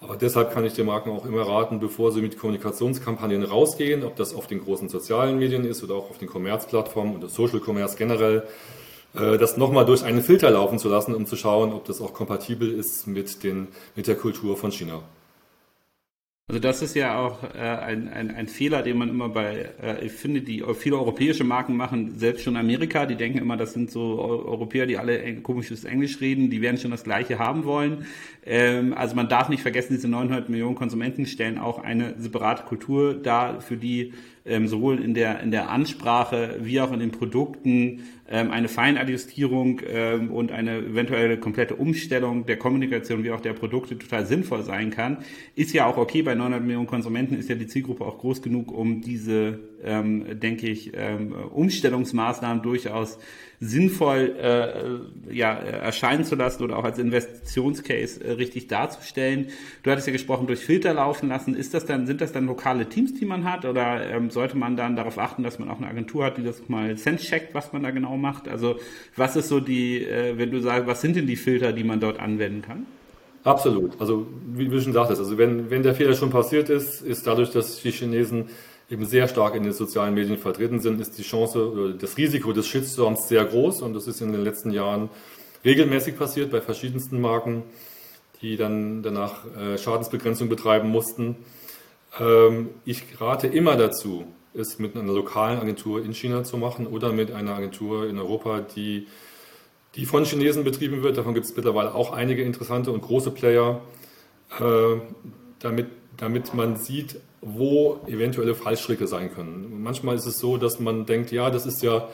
Aber 0.00 0.16
deshalb 0.16 0.52
kann 0.52 0.64
ich 0.64 0.74
den 0.74 0.86
Marken 0.86 1.10
auch 1.10 1.24
immer 1.24 1.42
raten, 1.42 1.80
bevor 1.80 2.12
sie 2.12 2.20
mit 2.20 2.38
Kommunikationskampagnen 2.38 3.42
rausgehen, 3.42 4.04
ob 4.04 4.16
das 4.16 4.34
auf 4.34 4.46
den 4.46 4.62
großen 4.62 4.88
sozialen 4.88 5.38
Medien 5.38 5.64
ist 5.64 5.82
oder 5.82 5.94
auch 5.94 6.10
auf 6.10 6.18
den 6.18 6.28
Commerz-Plattformen 6.28 7.16
oder 7.16 7.28
Social 7.28 7.60
Commerce 7.64 7.96
generell, 7.96 8.42
äh, 9.14 9.38
das 9.38 9.56
nochmal 9.56 9.86
durch 9.86 10.04
einen 10.04 10.22
Filter 10.22 10.50
laufen 10.50 10.78
zu 10.78 10.88
lassen, 10.88 11.14
um 11.14 11.26
zu 11.26 11.36
schauen, 11.36 11.72
ob 11.72 11.86
das 11.86 12.02
auch 12.02 12.12
kompatibel 12.12 12.70
ist 12.70 13.06
mit, 13.06 13.42
den, 13.44 13.68
mit 13.96 14.06
der 14.06 14.16
Kultur 14.16 14.56
von 14.56 14.72
China. 14.72 15.02
Also 16.46 16.60
das 16.60 16.82
ist 16.82 16.94
ja 16.94 17.18
auch 17.18 17.42
äh, 17.42 17.58
ein, 17.58 18.06
ein, 18.06 18.30
ein 18.30 18.48
Fehler, 18.48 18.82
den 18.82 18.98
man 18.98 19.08
immer 19.08 19.30
bei, 19.30 19.70
äh, 19.82 20.04
ich 20.04 20.12
finde, 20.12 20.42
die 20.42 20.62
viele 20.78 20.96
europäische 20.96 21.42
Marken 21.42 21.74
machen, 21.74 22.18
selbst 22.18 22.44
schon 22.44 22.58
Amerika, 22.58 23.06
die 23.06 23.14
denken 23.14 23.38
immer, 23.38 23.56
das 23.56 23.72
sind 23.72 23.90
so 23.90 24.18
Europäer, 24.20 24.84
die 24.84 24.98
alle 24.98 25.40
komisches 25.40 25.84
Englisch 25.84 26.20
reden, 26.20 26.50
die 26.50 26.60
werden 26.60 26.76
schon 26.76 26.90
das 26.90 27.02
Gleiche 27.02 27.38
haben 27.38 27.64
wollen. 27.64 28.04
Ähm, 28.44 28.92
also 28.92 29.16
man 29.16 29.30
darf 29.30 29.48
nicht 29.48 29.62
vergessen, 29.62 29.94
diese 29.94 30.06
900 30.08 30.50
Millionen 30.50 30.74
Konsumenten 30.74 31.24
stellen 31.24 31.56
auch 31.58 31.78
eine 31.78 32.14
separate 32.18 32.64
Kultur 32.64 33.14
dar, 33.14 33.62
für 33.62 33.78
die 33.78 34.12
ähm, 34.46 34.68
sowohl 34.68 35.02
in 35.02 35.14
der, 35.14 35.40
in 35.40 35.50
der 35.50 35.70
Ansprache 35.70 36.58
wie 36.60 36.80
auch 36.80 36.92
in 36.92 37.00
den 37.00 37.10
Produkten 37.10 38.04
ähm, 38.28 38.50
eine 38.50 38.68
Feinadjustierung 38.68 39.80
ähm, 39.86 40.30
und 40.30 40.52
eine 40.52 40.78
eventuelle 40.78 41.38
komplette 41.38 41.76
Umstellung 41.76 42.46
der 42.46 42.58
Kommunikation 42.58 43.24
wie 43.24 43.30
auch 43.30 43.40
der 43.40 43.54
Produkte 43.54 43.98
total 43.98 44.26
sinnvoll 44.26 44.62
sein 44.62 44.90
kann. 44.90 45.18
Ist 45.54 45.72
ja 45.72 45.86
auch 45.86 45.96
okay, 45.96 46.22
bei 46.22 46.33
900 46.34 46.62
Millionen 46.62 46.86
Konsumenten 46.86 47.34
ist 47.34 47.48
ja 47.48 47.54
die 47.54 47.66
Zielgruppe 47.66 48.04
auch 48.04 48.18
groß 48.18 48.42
genug, 48.42 48.72
um 48.72 49.00
diese, 49.00 49.58
ähm, 49.82 50.40
denke 50.40 50.68
ich, 50.68 50.92
ähm, 50.94 51.32
Umstellungsmaßnahmen 51.32 52.62
durchaus 52.62 53.18
sinnvoll 53.60 54.36
äh, 54.40 55.34
ja, 55.34 55.54
erscheinen 55.54 56.24
zu 56.24 56.34
lassen 56.34 56.62
oder 56.62 56.78
auch 56.78 56.84
als 56.84 56.98
Investitionscase 56.98 58.22
äh, 58.22 58.32
richtig 58.32 58.68
darzustellen. 58.68 59.46
Du 59.82 59.90
hattest 59.90 60.06
ja 60.06 60.12
gesprochen, 60.12 60.46
durch 60.46 60.60
Filter 60.60 60.94
laufen 60.94 61.28
lassen. 61.28 61.54
Ist 61.54 61.74
das 61.74 61.86
dann, 61.86 62.06
sind 62.06 62.20
das 62.20 62.32
dann 62.32 62.46
lokale 62.46 62.88
Teams, 62.88 63.14
die 63.14 63.24
man 63.24 63.44
hat 63.44 63.64
oder 63.64 64.10
ähm, 64.10 64.30
sollte 64.30 64.56
man 64.56 64.76
dann 64.76 64.96
darauf 64.96 65.18
achten, 65.18 65.42
dass 65.42 65.58
man 65.58 65.70
auch 65.70 65.78
eine 65.78 65.88
Agentur 65.88 66.24
hat, 66.24 66.36
die 66.36 66.44
das 66.44 66.68
mal 66.68 66.96
sense-checkt, 66.96 67.54
was 67.54 67.72
man 67.72 67.82
da 67.82 67.90
genau 67.90 68.16
macht? 68.16 68.48
Also 68.48 68.76
was 69.16 69.36
ist 69.36 69.48
so 69.48 69.60
die, 69.60 70.04
äh, 70.04 70.36
wenn 70.36 70.50
du 70.50 70.60
sagst, 70.60 70.86
was 70.86 71.00
sind 71.00 71.16
denn 71.16 71.26
die 71.26 71.36
Filter, 71.36 71.72
die 71.72 71.84
man 71.84 72.00
dort 72.00 72.18
anwenden 72.18 72.62
kann? 72.62 72.86
Absolut. 73.44 74.00
Also 74.00 74.26
wie 74.54 74.68
du 74.68 74.80
schon 74.80 74.94
sagtest, 74.94 75.20
also 75.20 75.36
wenn, 75.36 75.70
wenn 75.70 75.82
der 75.82 75.94
Fehler 75.94 76.14
schon 76.14 76.30
passiert 76.30 76.70
ist, 76.70 77.02
ist 77.02 77.26
dadurch, 77.26 77.50
dass 77.50 77.82
die 77.82 77.92
Chinesen 77.92 78.48
eben 78.90 79.04
sehr 79.04 79.28
stark 79.28 79.54
in 79.54 79.62
den 79.62 79.72
sozialen 79.72 80.14
Medien 80.14 80.38
vertreten 80.38 80.80
sind, 80.80 81.00
ist 81.00 81.18
die 81.18 81.22
Chance 81.22 81.70
oder 81.70 81.92
das 81.92 82.16
Risiko 82.16 82.52
des 82.52 82.66
Shitstorms 82.66 83.28
sehr 83.28 83.44
groß 83.44 83.82
und 83.82 83.94
das 83.94 84.06
ist 84.06 84.20
in 84.22 84.32
den 84.32 84.42
letzten 84.42 84.70
Jahren 84.70 85.10
regelmäßig 85.64 86.18
passiert 86.18 86.50
bei 86.50 86.60
verschiedensten 86.60 87.20
Marken, 87.20 87.64
die 88.40 88.56
dann 88.56 89.02
danach 89.02 89.44
äh, 89.56 89.78
Schadensbegrenzung 89.78 90.48
betreiben 90.48 90.88
mussten. 90.88 91.36
Ähm, 92.18 92.70
ich 92.84 93.20
rate 93.20 93.46
immer 93.46 93.76
dazu, 93.76 94.26
es 94.54 94.78
mit 94.78 94.96
einer 94.96 95.12
lokalen 95.12 95.58
Agentur 95.58 96.02
in 96.02 96.14
China 96.14 96.44
zu 96.44 96.56
machen 96.56 96.86
oder 96.86 97.12
mit 97.12 97.32
einer 97.32 97.54
Agentur 97.54 98.08
in 98.08 98.18
Europa, 98.18 98.60
die, 98.60 99.06
die 99.96 100.06
von 100.06 100.24
Chinesen 100.24 100.64
betrieben 100.64 101.02
wird. 101.02 101.16
Davon 101.16 101.34
gibt 101.34 101.46
es 101.46 101.56
mittlerweile 101.56 101.94
auch 101.94 102.12
einige 102.12 102.42
interessante 102.42 102.90
und 102.90 103.00
große 103.00 103.30
Player, 103.30 103.80
äh, 104.60 104.96
damit, 105.60 105.86
damit 106.16 106.54
man 106.54 106.76
sieht, 106.76 107.16
wo 107.40 108.00
eventuelle 108.06 108.54
Fallstricke 108.54 109.06
sein 109.06 109.32
können. 109.32 109.82
Manchmal 109.82 110.16
ist 110.16 110.26
es 110.26 110.38
so, 110.38 110.56
dass 110.56 110.80
man 110.80 111.06
denkt, 111.06 111.30
ja, 111.30 111.50
das 111.50 111.66
ist 111.66 111.82
ja 111.82 112.08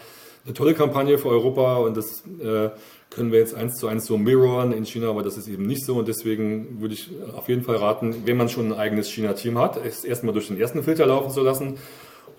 eine 0.45 0.55
tolle 0.55 0.75
Kampagne 0.75 1.19
für 1.19 1.29
Europa 1.29 1.77
und 1.77 1.97
das 1.97 2.23
äh, 2.43 2.71
können 3.11 3.33
wir 3.33 3.41
jetzt 3.41 3.55
eins 3.55 3.77
zu 3.77 3.89
eins 3.89 4.07
so 4.07 4.17
mirroren 4.17 4.73
in 4.73 4.87
China, 4.87 5.11
aber 5.11 5.23
das 5.23 5.37
ist 5.37 5.49
eben 5.49 5.67
nicht 5.67 5.85
so 5.85 5.97
und 5.97 6.09
deswegen 6.09 6.81
würde 6.81 6.95
ich 6.95 7.11
auf 7.37 7.49
jeden 7.49 7.63
Fall 7.63 7.77
raten, 7.77 8.23
wenn 8.25 8.37
man 8.37 8.49
schon 8.49 8.73
ein 8.73 8.79
eigenes 8.79 9.11
China-Team 9.11 9.59
hat, 9.59 9.85
es 9.85 10.05
erstmal 10.05 10.33
durch 10.33 10.49
den 10.49 10.59
ersten 10.59 10.83
Filter 10.83 11.07
laufen 11.07 11.31
zu 11.31 11.43
lassen 11.43 11.79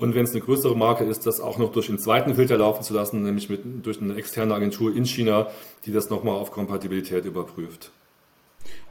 und 0.01 0.15
wenn 0.15 0.23
es 0.23 0.31
eine 0.31 0.41
größere 0.41 0.75
Marke 0.75 1.03
ist, 1.03 1.27
das 1.27 1.39
auch 1.39 1.59
noch 1.59 1.71
durch 1.71 1.85
den 1.85 1.99
zweiten 1.99 2.33
Filter 2.33 2.57
laufen 2.57 2.83
zu 2.83 2.93
lassen, 2.93 3.21
nämlich 3.21 3.49
mit, 3.49 3.85
durch 3.85 4.01
eine 4.01 4.15
externe 4.15 4.55
Agentur 4.55 4.95
in 4.95 5.05
China, 5.05 5.47
die 5.85 5.91
das 5.91 6.09
nochmal 6.09 6.35
auf 6.35 6.51
Kompatibilität 6.51 7.23
überprüft. 7.25 7.91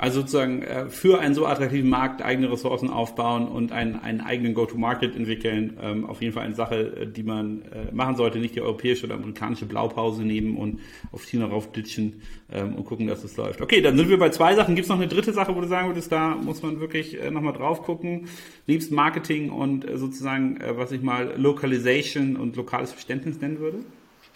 Also 0.01 0.21
sozusagen 0.21 0.63
äh, 0.63 0.89
für 0.89 1.21
einen 1.21 1.35
so 1.35 1.47
attraktiven 1.47 1.91
Markt 1.91 2.23
eigene 2.23 2.51
Ressourcen 2.51 2.89
aufbauen 2.89 3.47
und 3.47 3.71
einen, 3.71 3.97
einen 3.97 4.23
eigenen 4.23 4.55
Go-to-Market 4.55 5.15
entwickeln. 5.15 5.77
Ähm, 5.83 6.07
auf 6.07 6.23
jeden 6.23 6.33
Fall 6.33 6.45
eine 6.45 6.55
Sache, 6.55 6.97
äh, 6.97 7.07
die 7.07 7.23
man 7.23 7.63
äh, 7.63 7.93
machen 7.93 8.17
sollte. 8.17 8.39
Nicht 8.39 8.55
die 8.55 8.63
europäische 8.63 9.05
oder 9.05 9.17
amerikanische 9.17 9.67
Blaupause 9.67 10.23
nehmen 10.23 10.57
und 10.57 10.81
auf 11.13 11.25
China 11.25 11.47
raufditschen 11.47 12.23
ähm, 12.51 12.77
und 12.77 12.87
gucken, 12.87 13.09
dass 13.09 13.25
es 13.25 13.37
läuft. 13.37 13.61
Okay, 13.61 13.83
dann 13.83 13.99
sind 13.99 14.09
wir 14.09 14.19
bei 14.19 14.31
zwei 14.31 14.55
Sachen. 14.55 14.75
Gibt 14.75 14.87
es 14.87 14.89
noch 14.89 14.97
eine 14.97 15.09
dritte 15.09 15.35
Sache, 15.35 15.55
wo 15.55 15.61
du 15.61 15.69
sagen 15.69 15.89
würdest, 15.89 16.11
da 16.11 16.35
muss 16.35 16.63
man 16.63 16.81
wirklich 16.81 17.19
nochmal 17.31 17.53
drauf 17.53 17.83
gucken? 17.83 18.29
Liebst 18.67 18.91
Marketing 18.93 19.51
und 19.51 19.87
sozusagen, 19.95 20.59
was 20.77 20.93
ich 20.93 21.03
mal 21.03 21.35
Localization 21.37 22.37
und 22.37 22.57
lokales 22.57 22.93
Verständnis 22.93 23.41
nennen 23.41 23.59
würde? 23.59 23.81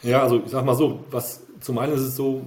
Ja, 0.02 0.22
also 0.22 0.42
ich 0.44 0.50
sag 0.50 0.64
mal 0.64 0.74
so, 0.74 1.04
was 1.10 1.46
zum 1.60 1.78
einen 1.78 1.94
ist 1.94 2.02
es 2.02 2.16
so, 2.16 2.44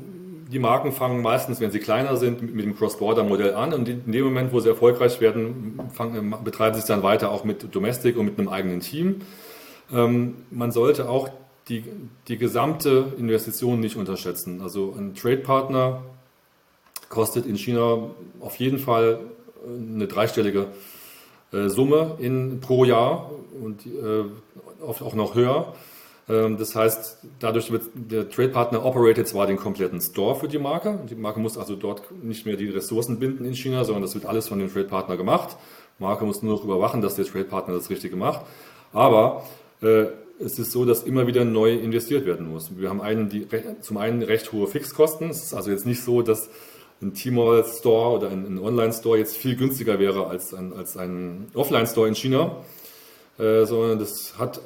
die 0.51 0.59
Marken 0.59 0.91
fangen 0.91 1.21
meistens, 1.21 1.59
wenn 1.59 1.71
sie 1.71 1.79
kleiner 1.79 2.15
sind, 2.17 2.41
mit 2.41 2.65
dem 2.65 2.75
Cross-Border-Modell 2.75 3.53
an 3.53 3.73
und 3.73 3.89
in 3.89 4.11
dem 4.11 4.25
Moment, 4.25 4.53
wo 4.53 4.59
sie 4.59 4.69
erfolgreich 4.69 5.19
werden, 5.19 5.79
fangen, 5.93 6.35
betreiben 6.43 6.75
sie 6.75 6.81
es 6.81 6.85
dann 6.85 7.03
weiter 7.03 7.31
auch 7.31 7.43
mit 7.43 7.75
Domestic 7.75 8.17
und 8.17 8.25
mit 8.25 8.39
einem 8.39 8.49
eigenen 8.49 8.79
Team. 8.79 9.21
Ähm, 9.91 10.35
man 10.49 10.71
sollte 10.71 11.09
auch 11.09 11.29
die, 11.69 11.83
die 12.27 12.37
gesamte 12.37 13.13
Investition 13.17 13.79
nicht 13.79 13.97
unterschätzen. 13.97 14.61
Also 14.61 14.95
ein 14.97 15.15
Trade-Partner 15.15 16.01
kostet 17.09 17.45
in 17.45 17.57
China 17.57 18.09
auf 18.39 18.55
jeden 18.55 18.79
Fall 18.79 19.19
eine 19.67 20.07
dreistellige 20.07 20.67
äh, 21.51 21.67
Summe 21.67 22.15
in, 22.19 22.59
pro 22.61 22.85
Jahr 22.85 23.31
und 23.61 23.85
äh, 23.85 24.83
oft 24.83 25.01
auch 25.01 25.13
noch 25.13 25.35
höher. 25.35 25.73
Ähm, 26.29 26.57
das 26.57 26.75
heißt, 26.75 27.19
dadurch 27.39 27.71
wird 27.71 27.83
der 27.93 28.29
Trade 28.29 28.49
Partner 28.49 28.85
operated 28.85 29.27
zwar 29.27 29.47
den 29.47 29.57
kompletten 29.57 30.01
Store 30.01 30.35
für 30.35 30.47
die 30.47 30.59
Marke. 30.59 30.99
Die 31.09 31.15
Marke 31.15 31.39
muss 31.39 31.57
also 31.57 31.75
dort 31.75 32.11
nicht 32.23 32.45
mehr 32.45 32.57
die 32.57 32.69
Ressourcen 32.69 33.19
binden 33.19 33.45
in 33.45 33.55
China, 33.55 33.83
sondern 33.83 34.03
das 34.03 34.13
wird 34.13 34.25
alles 34.25 34.47
von 34.47 34.59
dem 34.59 34.71
Trade 34.71 34.87
Partner 34.87 35.17
gemacht. 35.17 35.57
Die 35.99 36.03
Marke 36.03 36.25
muss 36.25 36.41
nur 36.41 36.55
noch 36.55 36.63
überwachen, 36.63 37.01
dass 37.01 37.15
der 37.15 37.25
Trade 37.25 37.45
Partner 37.45 37.75
das 37.75 37.89
Richtige 37.89 38.15
macht. 38.15 38.45
Aber 38.93 39.43
äh, 39.81 40.05
es 40.39 40.59
ist 40.59 40.71
so, 40.71 40.85
dass 40.85 41.03
immer 41.03 41.27
wieder 41.27 41.45
neu 41.45 41.73
investiert 41.73 42.25
werden 42.25 42.49
muss. 42.49 42.77
Wir 42.77 42.89
haben 42.89 43.01
einen, 43.01 43.29
die, 43.29 43.47
zum 43.81 43.97
einen 43.97 44.21
recht 44.21 44.51
hohe 44.51 44.67
Fixkosten. 44.67 45.29
Es 45.29 45.43
ist 45.43 45.53
also 45.53 45.71
jetzt 45.71 45.85
nicht 45.85 46.03
so, 46.03 46.21
dass 46.21 46.49
ein 47.01 47.13
Tmall 47.13 47.63
Store 47.65 48.17
oder 48.17 48.29
ein, 48.29 48.45
ein 48.45 48.59
Online 48.59 48.93
Store 48.93 49.17
jetzt 49.17 49.37
viel 49.37 49.55
günstiger 49.55 49.99
wäre 49.99 50.27
als 50.27 50.53
ein, 50.53 50.73
als 50.73 50.97
ein 50.97 51.47
Offline 51.53 51.87
Store 51.87 52.07
in 52.07 52.15
China, 52.15 52.57
äh, 53.37 53.65
sondern 53.65 53.99
das 53.99 54.37
hat 54.37 54.61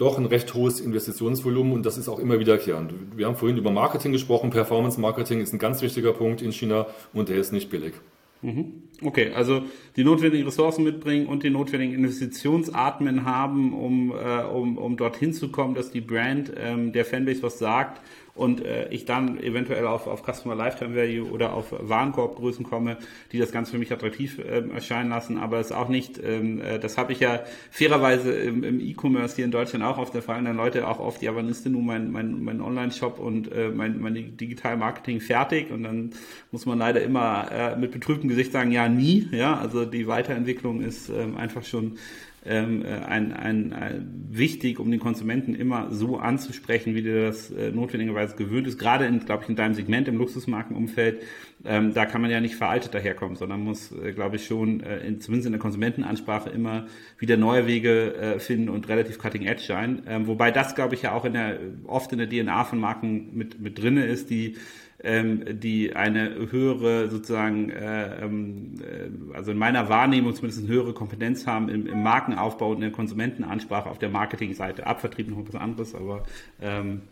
doch 0.00 0.16
ein 0.16 0.24
recht 0.24 0.54
hohes 0.54 0.80
Investitionsvolumen 0.80 1.74
und 1.74 1.84
das 1.84 1.98
ist 1.98 2.08
auch 2.08 2.18
immer 2.18 2.38
wiederkehrend. 2.38 2.94
Wir 3.16 3.26
haben 3.26 3.36
vorhin 3.36 3.58
über 3.58 3.70
Marketing 3.70 4.12
gesprochen. 4.12 4.48
Performance 4.48 4.98
Marketing 4.98 5.40
ist 5.40 5.52
ein 5.52 5.58
ganz 5.58 5.82
wichtiger 5.82 6.14
Punkt 6.14 6.40
in 6.40 6.52
China 6.52 6.86
und 7.12 7.28
der 7.28 7.36
ist 7.36 7.52
nicht 7.52 7.68
billig. 7.68 7.92
Mhm. 8.40 8.84
Okay, 9.02 9.32
also 9.34 9.62
die 9.96 10.04
notwendigen 10.04 10.46
Ressourcen 10.46 10.84
mitbringen 10.84 11.26
und 11.26 11.42
die 11.42 11.50
notwendigen 11.50 11.92
Investitionsatmen 11.92 13.26
haben, 13.26 13.74
um, 13.74 14.12
äh, 14.12 14.42
um, 14.44 14.78
um 14.78 14.96
dorthin 14.96 15.34
zu 15.34 15.50
kommen, 15.50 15.74
dass 15.74 15.90
die 15.90 16.00
Brand 16.00 16.50
ähm, 16.56 16.92
der 16.92 17.04
Fanbase 17.04 17.42
was 17.42 17.58
sagt 17.58 18.00
und 18.34 18.64
äh, 18.64 18.88
ich 18.90 19.04
dann 19.04 19.38
eventuell 19.42 19.86
auf, 19.86 20.06
auf 20.06 20.22
Customer 20.22 20.54
Lifetime 20.54 20.96
Value 20.96 21.30
oder 21.30 21.52
auf 21.52 21.72
Warenkorbgrößen 21.72 22.64
komme, 22.64 22.96
die 23.32 23.38
das 23.38 23.52
Ganze 23.52 23.72
für 23.72 23.78
mich 23.78 23.92
attraktiv 23.92 24.38
äh, 24.38 24.68
erscheinen 24.72 25.10
lassen. 25.10 25.38
Aber 25.38 25.58
es 25.58 25.66
ist 25.66 25.76
auch 25.76 25.88
nicht, 25.88 26.20
ähm, 26.22 26.60
äh, 26.60 26.78
das 26.78 26.96
habe 26.96 27.12
ich 27.12 27.20
ja 27.20 27.40
fairerweise 27.70 28.32
im, 28.32 28.64
im 28.64 28.80
E-Commerce 28.80 29.36
hier 29.36 29.44
in 29.44 29.50
Deutschland 29.50 29.84
auch 29.84 29.98
oft, 29.98 30.14
da 30.14 30.20
fallen 30.20 30.44
dann 30.44 30.56
Leute 30.56 30.86
auch 30.86 31.00
oft, 31.00 31.22
ja, 31.22 31.34
wann 31.34 31.48
ist 31.48 31.64
denn 31.64 31.72
nun 31.72 31.86
mein, 31.86 32.10
mein, 32.10 32.42
mein 32.42 32.60
Online-Shop 32.60 33.18
und 33.18 33.52
äh, 33.52 33.68
mein, 33.68 34.00
mein 34.00 34.36
Digital-Marketing 34.36 35.20
fertig? 35.20 35.70
Und 35.70 35.82
dann 35.82 36.10
muss 36.50 36.66
man 36.66 36.78
leider 36.78 37.02
immer 37.02 37.48
äh, 37.50 37.76
mit 37.76 37.92
betrübtem 37.92 38.28
Gesicht 38.28 38.52
sagen, 38.52 38.72
ja, 38.72 38.88
nie. 38.88 39.28
Ja, 39.32 39.58
also 39.58 39.84
die 39.84 40.06
Weiterentwicklung 40.06 40.80
ist 40.80 41.08
ähm, 41.08 41.36
einfach 41.36 41.64
schon 41.64 41.98
ähm, 42.44 42.84
äh, 42.84 42.88
ein, 42.88 43.32
ein, 43.32 43.72
ein, 43.72 44.26
wichtig, 44.30 44.78
um 44.78 44.90
den 44.90 45.00
Konsumenten 45.00 45.54
immer 45.54 45.92
so 45.92 46.18
anzusprechen, 46.18 46.94
wie 46.94 47.02
der 47.02 47.26
das 47.26 47.50
äh, 47.50 47.70
notwendigerweise 47.70 48.36
gewöhnt 48.36 48.66
ist. 48.66 48.78
Gerade 48.78 49.04
in, 49.06 49.24
glaube 49.24 49.42
ich, 49.42 49.50
in 49.50 49.56
deinem 49.56 49.74
Segment 49.74 50.08
im 50.08 50.16
Luxusmarkenumfeld, 50.16 51.22
ähm, 51.66 51.92
da 51.92 52.06
kann 52.06 52.22
man 52.22 52.30
ja 52.30 52.40
nicht 52.40 52.54
veraltet 52.54 52.94
daherkommen, 52.94 53.36
sondern 53.36 53.62
muss, 53.62 53.92
äh, 53.92 54.12
glaube 54.12 54.36
ich, 54.36 54.46
schon 54.46 54.80
äh, 54.80 55.00
in, 55.00 55.20
zumindest 55.20 55.46
in 55.46 55.52
der 55.52 55.60
Konsumentenansprache 55.60 56.48
immer 56.48 56.86
wieder 57.18 57.36
neue 57.36 57.66
Wege 57.66 58.14
äh, 58.14 58.38
finden 58.38 58.70
und 58.70 58.88
relativ 58.88 59.18
cutting 59.18 59.42
edge 59.42 59.62
sein. 59.62 60.02
Ähm, 60.06 60.26
wobei 60.26 60.50
das, 60.50 60.74
glaube 60.74 60.94
ich, 60.94 61.02
ja 61.02 61.12
auch 61.12 61.26
in 61.26 61.34
der, 61.34 61.58
oft 61.86 62.10
in 62.12 62.18
der 62.18 62.28
DNA 62.28 62.64
von 62.64 62.80
Marken 62.80 63.36
mit, 63.36 63.60
mit 63.60 63.78
drinne 63.78 64.06
ist, 64.06 64.30
die 64.30 64.56
ähm, 65.02 65.60
die 65.60 65.96
eine 65.96 66.50
höhere 66.50 67.08
sozusagen, 67.08 67.70
äh, 67.70 68.24
ähm, 68.24 68.74
äh, 68.80 69.34
also 69.34 69.52
in 69.52 69.58
meiner 69.58 69.88
Wahrnehmung 69.88 70.34
zumindest 70.34 70.64
eine 70.64 70.72
höhere 70.72 70.92
Kompetenz 70.92 71.46
haben 71.46 71.68
im, 71.68 71.86
im 71.86 72.02
Markenaufbau 72.02 72.70
und 72.70 72.76
in 72.76 72.82
der 72.82 72.92
Konsumentenansprache 72.92 73.88
auf 73.88 73.98
der 73.98 74.10
Marketingseite. 74.10 74.86
Abvertrieb 74.86 75.28
noch 75.28 75.38
was 75.46 75.54
anderes, 75.54 75.94
aber 75.94 76.24
ähm, 76.60 77.02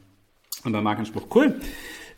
und 0.64 0.72
beim 0.72 0.84
Markenanspruch. 0.84 1.26
Cool. 1.34 1.60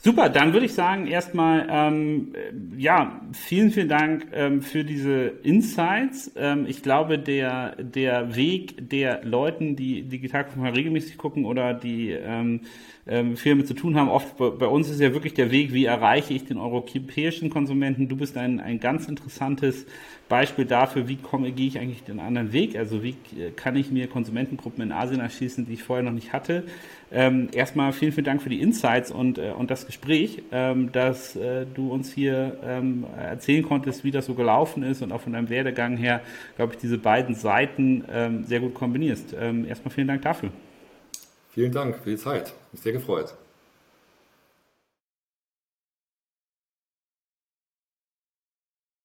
Super, 0.03 0.31
dann 0.31 0.55
würde 0.55 0.65
ich 0.65 0.73
sagen, 0.73 1.07
erstmal, 1.07 1.67
ähm, 1.71 2.33
ja, 2.79 3.21
vielen, 3.35 3.71
vielen 3.71 3.91
Dank 3.91 4.29
ähm, 4.33 4.63
für 4.63 4.83
diese 4.83 5.27
Insights. 5.43 6.33
Ähm, 6.37 6.65
ich 6.67 6.83
glaube, 6.83 7.19
der, 7.19 7.77
der 7.77 8.35
Weg 8.35 8.89
der 8.89 9.23
Leuten, 9.27 9.77
die 9.77 10.05
Digitalkonferenzen 10.05 10.75
regelmäßig 10.75 11.19
gucken 11.19 11.45
oder 11.45 11.75
die 11.75 12.13
ähm, 12.13 12.63
ähm, 13.07 13.37
viel 13.37 13.53
damit 13.53 13.69
zu 13.69 13.75
tun 13.75 13.95
haben, 13.95 14.09
oft 14.09 14.39
bei, 14.39 14.49
bei 14.49 14.67
uns 14.67 14.89
ist 14.89 15.01
ja 15.01 15.13
wirklich 15.13 15.35
der 15.35 15.51
Weg, 15.51 15.75
wie 15.75 15.85
erreiche 15.85 16.33
ich 16.33 16.47
den 16.47 16.57
europäischen 16.57 17.51
Konsumenten. 17.51 18.09
Du 18.09 18.17
bist 18.17 18.39
ein, 18.39 18.59
ein 18.59 18.81
ganz 18.81 19.07
interessantes 19.07 19.85
Beispiel 20.31 20.65
dafür, 20.65 21.09
wie 21.09 21.17
komme, 21.17 21.51
gehe 21.51 21.67
ich 21.67 21.79
eigentlich 21.79 22.05
den 22.05 22.21
anderen 22.21 22.53
Weg? 22.53 22.77
Also 22.77 23.03
wie 23.03 23.17
äh, 23.37 23.51
kann 23.55 23.77
ich 23.77 23.91
mir 23.91 24.07
Konsumentengruppen 24.07 24.83
in 24.83 24.93
Asien 24.93 25.21
erschließen, 25.21 25.67
die 25.67 25.75
ich 25.75 25.83
vorher 25.83 26.03
noch 26.03 26.13
nicht 26.13 26.33
hatte? 26.33 26.63
Ähm, 27.13 27.49
erstmal 27.53 27.93
vielen, 27.93 28.13
vielen 28.13 28.25
Dank 28.25 28.41
für 28.41 28.49
die 28.49 28.61
Insights 28.61 29.11
und, 29.11 29.39
äh, 29.39 29.51
und 29.51 29.71
das 29.71 29.87
Gespräch, 29.87 30.43
ähm, 30.53 30.93
dass 30.93 31.35
äh, 31.35 31.67
du 31.75 31.93
uns 31.93 32.13
hier 32.13 32.57
ähm, 32.65 33.05
erzählen 33.19 33.65
konntest, 33.65 34.05
wie 34.05 34.13
das 34.13 34.27
so 34.27 34.35
gelaufen 34.35 34.85
ist 34.85 35.03
und 35.03 35.11
auch 35.11 35.21
von 35.21 35.33
deinem 35.33 35.51
Werdegang 35.51 35.97
her, 35.97 36.21
glaube 36.55 36.75
ich, 36.75 36.79
diese 36.79 36.97
beiden 36.97 37.35
Seiten 37.35 38.05
ähm, 38.11 38.45
sehr 38.45 38.61
gut 38.61 38.73
kombinierst. 38.73 39.35
Ähm, 39.39 39.67
erstmal 39.67 39.93
vielen 39.93 40.09
Dank 40.09 40.23
dafür. 40.23 40.51
Vielen 41.51 41.73
Dank 41.73 41.99
für 41.99 42.11
die 42.11 42.17
Zeit. 42.17 42.55
Mich 42.73 42.81
sehr 42.81 42.93
gefreut. 42.93 43.35